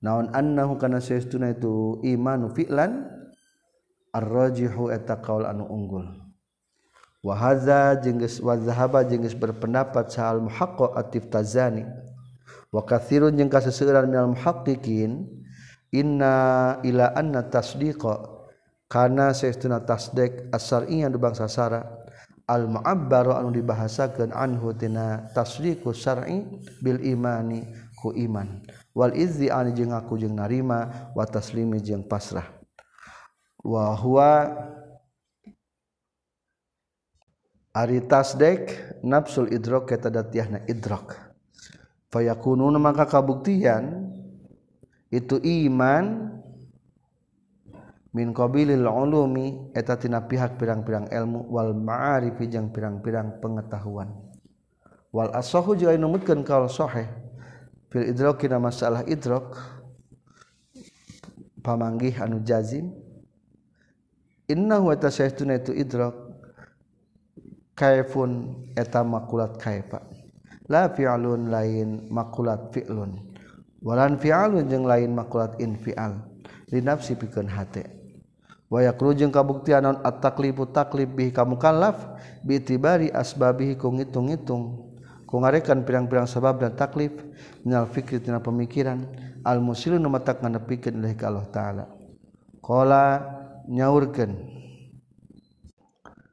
[0.00, 3.04] Naon annahu kana saestuna itu imanu fi'lan?
[4.10, 6.29] Ar-rajihu eta qaul anu unggul.
[7.20, 11.84] wahaza jengges wazahaba jengges berpendapat sahal muhaqqo atif tazani.
[12.70, 15.26] Wa kathirun jeung kaseueuran minal muhaqqiqin
[15.90, 16.34] inna
[16.86, 18.24] ila anna tasdiqa
[18.86, 21.86] kana saestuna tasdik asariyan bangsa sara.
[22.50, 26.42] Al mu'abbaru anu dibahasakeun anhu tina tasdiqu syar'i
[26.82, 27.62] bil imani
[28.02, 28.66] ku iman.
[28.90, 32.42] Wal izzi ani jeung aku jeung narima wa taslimi jeung pasrah.
[33.62, 34.50] Wa huwa
[37.70, 41.14] Ari tasdek nafsul idrok kata datiahna idrok.
[42.10, 44.10] Fayakunun maka kabuktian
[45.14, 46.34] itu iman
[48.10, 54.10] min qabilil ulumi eta tina pihak pirang-pirang ilmu wal ma'arifi jeung pirang-pirang pengetahuan.
[55.14, 57.06] Wal asahu jeung numutkeun kaul sahih
[57.90, 59.58] fil idrok kina masalah idrok
[61.62, 62.90] pamanggih anu jazim
[64.50, 66.29] innahu wa tasaituna itu idrok
[67.80, 70.04] kaifun eta makulat kaifa
[70.70, 73.26] la fi'lun lain makulat fi'lun.
[73.82, 76.20] Walan fi'alun jeung lain makulat infi'al.
[76.70, 77.90] Li nafsi pikeun hate.
[78.70, 82.06] Wa yaqru jeung kabuktian naon at-taklifu taklif bihi ka mukallaf
[82.46, 84.94] bi itibari asbabihi ku ngitung-ngitung.
[85.26, 87.10] Ku ngarekan pirang-pirang sabab dan taklif
[87.66, 89.10] minal fikri tina pemikiran.
[89.42, 91.84] Al musilu nu matak ngadepikeun ilahi ka Allah taala.
[92.62, 93.04] Qala
[93.66, 94.59] nyaurkeun.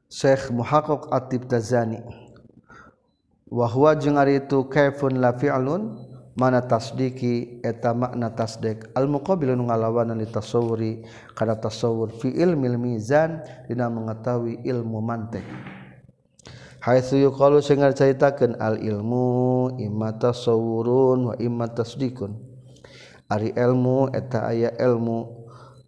[0.08, 2.00] Syekh muhaqqaq at-Tibtazani.
[3.52, 6.00] Wa huwa jeung ari itu kaifun la fi'lun
[6.32, 11.04] mana tasdiki eta makna tasdik al muqabil nu ngalawanan ditasawuri
[11.36, 15.44] kana tasawur fi ilmil mizan dina mengetahui ilmu mantek.
[16.80, 22.32] Haitsu yuqalu sing caritakeun al ilmu imma tasawurun wa imma tasdikun.
[23.28, 25.36] Ari ilmu eta aya ilmu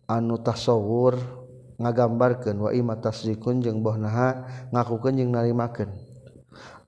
[0.05, 1.39] anu tasawur
[1.81, 5.89] ngagambarkan waima tasrikun jeung bohnaha ngakukan jeung narimaken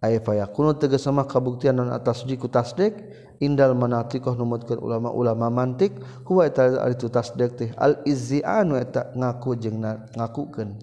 [0.03, 2.99] ayafaya kuno sama kabuktian non atas jiku tasdek
[3.39, 5.95] indal manatikoh numutkan ulama-ulama mantik
[6.27, 9.83] huwa eta itu tasdek teh al izzian eta ngaku jeung
[10.15, 10.79] ngakukeun.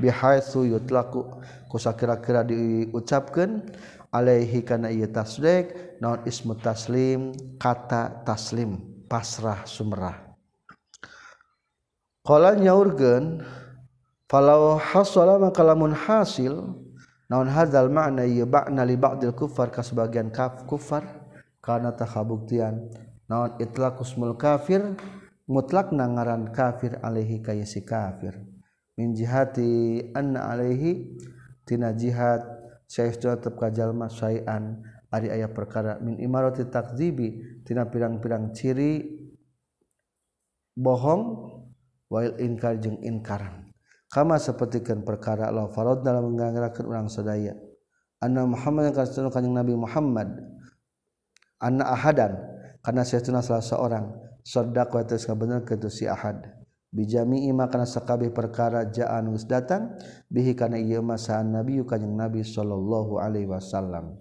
[0.00, 1.24] Bihaitsu yutlaku
[1.68, 3.64] kusakira-kira diucapkeun
[4.12, 8.76] alaihi kana ieu tasdek naon ismu taslim kata taslim
[9.08, 10.21] pasrah sumrah
[12.22, 13.42] Qala nyaurkeun
[14.30, 16.54] falau hasala maka lamun hasil
[17.26, 21.02] naon hadzal ma'na ieu ba'na li ba'dil kufar ka sebagian kaf kufar
[21.58, 22.94] kana takabuktian.
[23.26, 24.94] Naon itlaqusmul kafir
[25.50, 28.38] mutlakna ngaran kafir alaihi ka si kafir.
[28.94, 31.18] Min jihati anna alaihi
[31.66, 32.46] tina jihad
[32.86, 34.78] syai'un tetep ka jalma syai'an.
[35.10, 39.20] Ari aya perkara min imarati takdzibi tina pirang-pirang ciri
[40.72, 41.51] bohong
[42.12, 43.72] wail inkar jeung inkaran.
[44.12, 47.56] Kama sapertikeun perkara la farad dalam menganggarakeun urang sadaya.
[48.20, 50.28] Anna Muhammad yang kasih kanjeng Nabi Muhammad.
[51.56, 52.36] Anna ahadan
[52.84, 54.06] karena sayatuna salah seorang.
[54.44, 56.44] Sadaq wa tas kabener kitu si ahad.
[56.92, 59.96] Bijami ima kana sakabeh perkara jaan geus datang
[60.28, 64.20] bihi kana ieu mah saan nabi kanjeng Nabi sallallahu alaihi wasallam.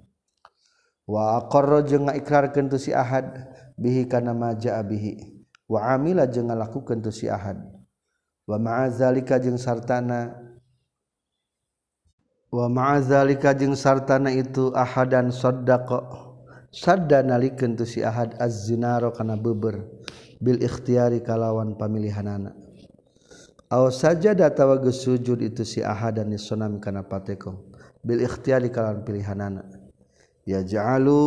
[1.03, 3.27] Wa aqarra jeung ngaiklarkeun tu si ahad
[3.75, 5.43] bihi kana ma jaa bihi.
[5.67, 7.59] Wa amila jeung ngalakukeun tu si ahad.
[8.51, 10.35] wa ma'azalika jeung sartana.
[12.51, 16.27] Wa ma'azalika jeung sartana itu ahadan saddaqa.
[16.71, 19.87] Sadda nalikeun tu si ahad az-zinaro kana beber.
[20.43, 22.51] Bil ikhtiyari kalawan pamilihanana.
[23.71, 27.55] Aw sajada tawagus sujud itu si ahadan nisonami kana patekong.
[28.03, 29.63] Bil ikhtiyari kalawan pilihanana.
[30.43, 31.23] Ya ja'alu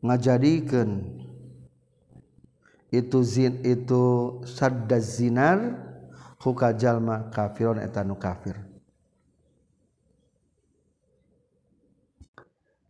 [0.00, 1.16] ngajadikeun.
[2.88, 5.87] Itu zin itu sadda zinar
[6.42, 8.58] huka jalma kafirun eta nu kafir.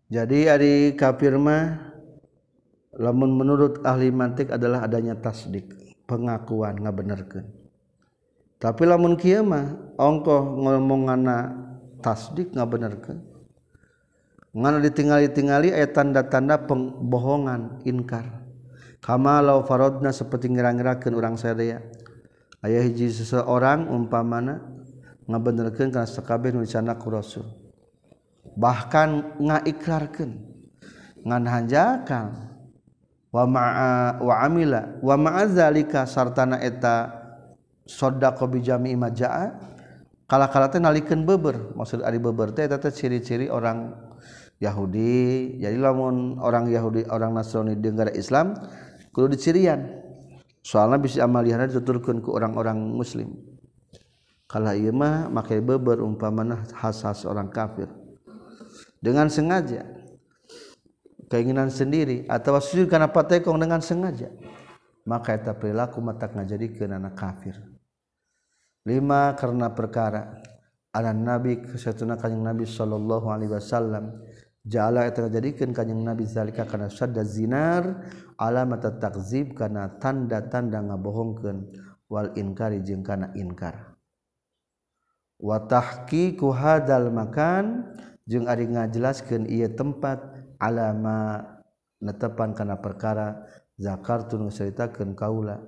[0.09, 1.93] Jadi ari kafir mah
[2.97, 5.69] lamun menurut ahli mantik adalah adanya tasdik
[6.09, 7.47] pengakuan ngabenerkeun
[8.59, 11.55] tapi lamun kieu mah ongkoh ngomongana
[12.03, 13.23] tasdik ngabenerkeun
[14.51, 18.43] ngana ditinggali-tingali aya tanda-tanda pembohongan inkar.
[18.99, 21.79] Kama law faradna seperti ngira-ngirakeun urang sadaya
[22.67, 24.63] ayah hiji seseorang umpamana
[25.29, 27.45] ngabenerkeun kana sakabeh nu dicandak ku Rasul.
[28.59, 30.49] Bahkan ngaikrarkeun.
[31.19, 32.33] Ngan hanjakal
[33.29, 37.13] wa ma'a wa amila wa ma'a zalika sartana eta
[37.85, 39.53] sodaqo bi jami'i majaa
[40.25, 41.77] kala-kala teh nalikeun beber.
[41.77, 43.93] Maksud ari beber teh eta teh ciri-ciri orang
[44.59, 45.59] Yahudi.
[45.61, 48.57] Jadi lamun orang Yahudi orang Nasrani di negara Islam
[49.13, 49.98] kudu dicirian.
[50.69, 53.33] Soalnya bisa amalihana dituturkeun ku orang-orang muslim.
[54.45, 57.89] Kalau ieu mah make beber umpamana khas-khas orang kafir.
[59.01, 59.89] Dengan sengaja.
[61.33, 62.29] Keinginan sendiri.
[62.29, 64.29] Atau sujud karena patekong dengan sengaja.
[65.09, 67.57] Maka eta perilaku matak ngajadikeun anak kafir.
[68.85, 70.41] Lima karena perkara.
[70.93, 74.17] Ada nabi kesatuna kanjing nabi sallallahu alaihi wasallam
[74.69, 78.05] jala eta jadikeun kanjing nabi zalika kana sadda zinar
[78.37, 81.73] alamat takzib kana tanda-tanda ngabohongkeun
[82.13, 83.97] wal inkari jeung kana inkar.
[85.41, 87.97] Wa tahqiqu hadzal makan
[88.29, 90.21] jeung ari ngajelaskeun ieu tempat
[90.61, 91.41] alama
[92.05, 93.49] netepan kana perkara
[93.81, 94.53] zakartu nu
[95.17, 95.65] kaula.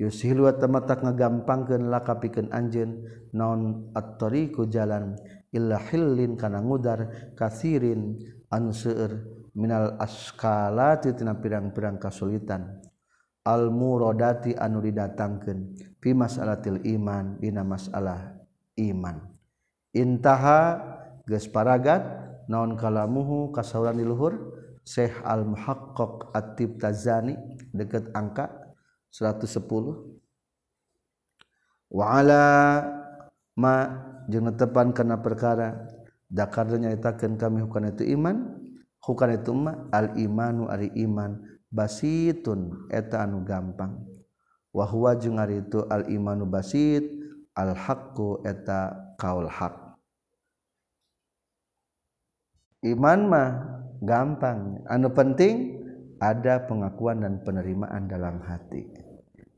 [0.00, 3.04] Yushil wa tamatak ngagampangkeun lakapikeun anjeun
[3.36, 5.12] naon at-tariqu jalan
[5.50, 8.18] illa hillin kana ngudar kasirin
[8.50, 12.82] an seueur minal askalati tina pirang-pirang kasulitan.
[13.40, 18.36] Al muradati anu didatangkeun fi masalatil iman dina masalah
[18.76, 19.16] iman.
[19.96, 20.76] Intaha
[21.24, 22.04] geus paragat
[22.46, 24.60] naon kalamuhu kasauran di luhur?
[24.80, 27.36] Syekh Al Muhaqqaq At-Tib Tazani
[27.70, 28.48] dekat angka
[29.12, 29.60] 110
[31.90, 32.46] wa ala
[33.54, 33.74] ma
[34.30, 35.90] jeung tepan kana perkara.
[36.30, 38.54] Dakar nyaritakeun kami hukana itu iman.
[39.02, 41.42] Hukana itu ma al imanu ari iman.
[41.66, 43.98] Basitun eta anu gampang.
[44.70, 47.02] Wa huwa jeung ari itu al imanu basit
[47.58, 49.98] al haqqu eta kaul haq
[52.86, 53.48] iman mah
[53.98, 54.86] gampang.
[54.86, 55.82] Anu penting
[56.22, 58.86] ada pengakuan dan penerimaan dalam hati.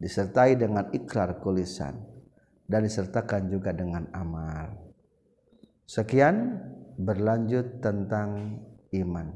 [0.01, 2.12] Disertai dengan ikrar kulisan
[2.73, 4.73] dan disertakan juga dengan amal.
[5.85, 6.57] Sekian
[6.97, 8.57] berlanjut tentang
[8.97, 9.29] iman.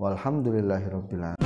[0.00, 1.43] Walhamdulillahirabbil